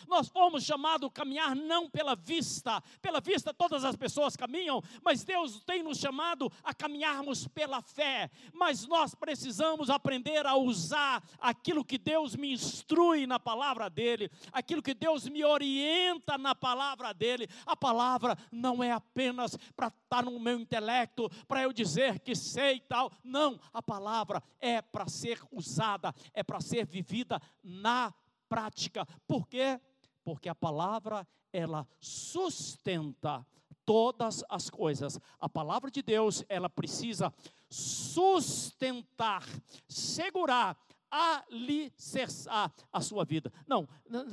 Nós 0.09 0.29
fomos 0.29 0.65
chamados 0.65 1.09
a 1.09 1.13
caminhar 1.13 1.55
não 1.55 1.89
pela 1.89 2.15
vista, 2.15 2.83
pela 3.01 3.21
vista 3.21 3.53
todas 3.53 3.85
as 3.85 3.97
pessoas 3.97 4.37
caminham, 4.37 4.83
mas 5.03 5.25
Deus 5.25 5.63
tem 5.65 5.83
nos 5.83 5.99
chamado 5.99 6.51
a 6.63 6.75
caminharmos 6.75 7.47
pela 7.49 7.81
fé. 7.83 8.31
Mas 8.53 8.87
nós 8.87 9.15
precisamos 9.15 9.91
aprender 9.91 10.47
a 10.47 10.57
usar 10.57 11.23
aquilo 11.39 11.85
que 11.85 11.99
Deus 11.99 12.37
me 12.37 12.53
instrui 12.53 13.27
na 13.27 13.39
palavra 13.39 13.89
dele, 13.89 14.31
aquilo 14.53 14.83
que 14.83 14.95
Deus 14.95 15.29
me 15.29 15.45
orienta 15.45 16.37
na 16.39 16.55
palavra 16.55 17.13
dele. 17.13 17.49
A 17.67 17.77
palavra 17.77 18.37
não 18.51 18.83
é 18.83 18.93
apenas 18.93 19.57
para 19.75 19.89
estar 19.89 20.25
no 20.25 20.39
meu 20.39 20.59
intelecto, 20.59 21.31
para 21.47 21.63
eu 21.63 21.73
dizer 21.73 22.21
que 22.21 22.35
sei 22.35 22.77
e 22.77 22.81
tal. 22.81 23.11
Não, 23.25 23.59
a 23.73 23.83
palavra 23.83 24.43
é 24.61 24.81
para 24.81 25.09
ser 25.09 25.41
usada, 25.51 26.15
é 26.33 26.43
para 26.43 26.61
ser 26.61 26.87
vivida 26.87 27.41
na 27.63 28.13
prática. 28.49 29.07
Por 29.27 29.49
quê? 29.49 29.81
Porque 30.25 30.49
a 30.49 30.55
palavra 30.55 31.27
ela 31.53 31.87
sustenta 32.01 33.47
todas 33.85 34.45
as 34.49 34.71
coisas. 34.71 35.21
A 35.39 35.49
palavra 35.49 35.91
de 35.91 36.03
Deus, 36.03 36.45
ela 36.49 36.69
precisa 36.69 37.33
sustentar, 37.69 39.45
segurar, 39.89 40.77
alicerçar 41.11 42.73
a 42.93 43.01
sua 43.01 43.25
vida. 43.25 43.53
Não, 43.67 43.89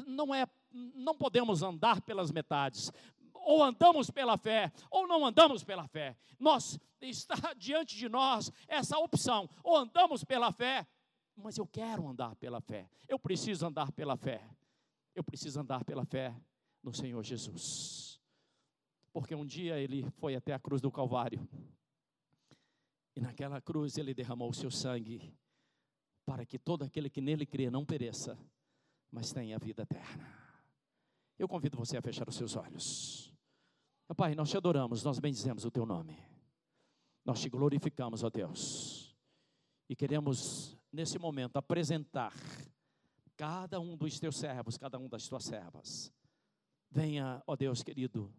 não 0.08 0.34
é, 0.34 0.48
não 0.72 1.16
podemos 1.16 1.62
andar 1.62 2.02
pelas 2.02 2.32
metades. 2.32 2.92
Ou 3.34 3.64
andamos 3.64 4.10
pela 4.10 4.38
fé, 4.38 4.72
ou 4.92 5.08
não 5.08 5.26
andamos 5.26 5.64
pela 5.64 5.88
fé. 5.88 6.16
Nós 6.38 6.80
está 7.02 7.36
diante 7.58 7.96
de 7.96 8.08
nós 8.08 8.52
essa 8.68 8.98
opção: 8.98 9.50
ou 9.64 9.76
andamos 9.76 10.24
pela 10.24 10.52
fé, 10.52 10.86
mas 11.36 11.58
eu 11.58 11.66
quero 11.66 12.08
andar 12.08 12.36
pela 12.36 12.62
fé. 12.62 12.88
Eu 13.08 13.18
preciso 13.18 13.66
andar 13.66 13.92
pela 13.92 14.16
fé. 14.18 14.42
Eu 15.20 15.24
preciso 15.26 15.60
andar 15.60 15.84
pela 15.84 16.06
fé 16.06 16.34
no 16.82 16.94
Senhor 16.94 17.22
Jesus. 17.26 18.22
Porque 19.12 19.36
um 19.36 19.46
dia 19.46 19.78
ele 19.78 20.10
foi 20.12 20.34
até 20.34 20.54
a 20.54 20.60
cruz 20.60 20.82
do 20.82 20.90
Calvário. 20.90 21.46
E 23.14 23.20
naquela 23.20 23.60
cruz 23.60 23.98
ele 23.98 24.14
derramou 24.14 24.50
o 24.50 24.54
seu 24.54 24.72
sangue 24.72 25.38
para 26.26 26.46
que 26.46 26.58
todo 26.58 26.84
aquele 26.84 27.10
que 27.10 27.20
nele 27.20 27.46
crê 27.46 27.70
não 27.70 27.86
pereça, 27.86 28.40
mas 29.12 29.34
tenha 29.34 29.60
vida 29.60 29.84
eterna. 29.84 30.26
Eu 31.38 31.50
convido 31.50 31.76
você 31.76 31.98
a 31.98 32.02
fechar 32.02 32.30
os 32.30 32.36
seus 32.38 32.56
olhos. 32.56 33.36
Pai, 34.16 34.36
nós 34.36 34.50
te 34.50 34.56
adoramos, 34.56 35.04
nós 35.04 35.20
bendizemos 35.20 35.66
o 35.66 35.72
teu 35.72 35.86
nome. 35.86 36.18
Nós 37.26 37.42
te 37.42 37.50
glorificamos, 37.50 38.24
ó 38.24 38.30
Deus. 38.30 39.14
E 39.90 39.98
queremos, 39.98 40.78
nesse 40.90 41.20
momento, 41.20 41.58
apresentar 41.58 42.32
cada 43.40 43.80
um 43.80 43.96
dos 43.96 44.20
teus 44.20 44.36
servos, 44.36 44.78
cada 44.78 45.00
um 45.00 45.08
das 45.08 45.26
tuas 45.26 45.46
servas. 45.46 46.12
Venha, 46.92 47.42
ó 47.48 47.56
Deus 47.56 47.82
querido, 47.82 48.30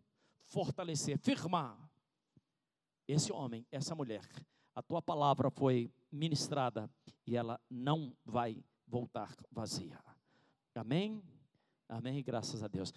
fortalecer, 0.44 1.16
firmar 1.16 1.90
esse 3.08 3.32
homem, 3.32 3.66
essa 3.72 3.94
mulher. 3.94 4.28
A 4.74 4.82
tua 4.82 5.00
palavra 5.00 5.50
foi 5.50 5.90
ministrada 6.12 6.90
e 7.26 7.34
ela 7.34 7.58
não 7.70 8.14
vai 8.26 8.62
voltar 8.86 9.34
vazia. 9.50 9.98
Amém? 10.74 11.22
Amém, 11.88 12.22
graças 12.22 12.62
a 12.62 12.68
Deus. 12.68 12.88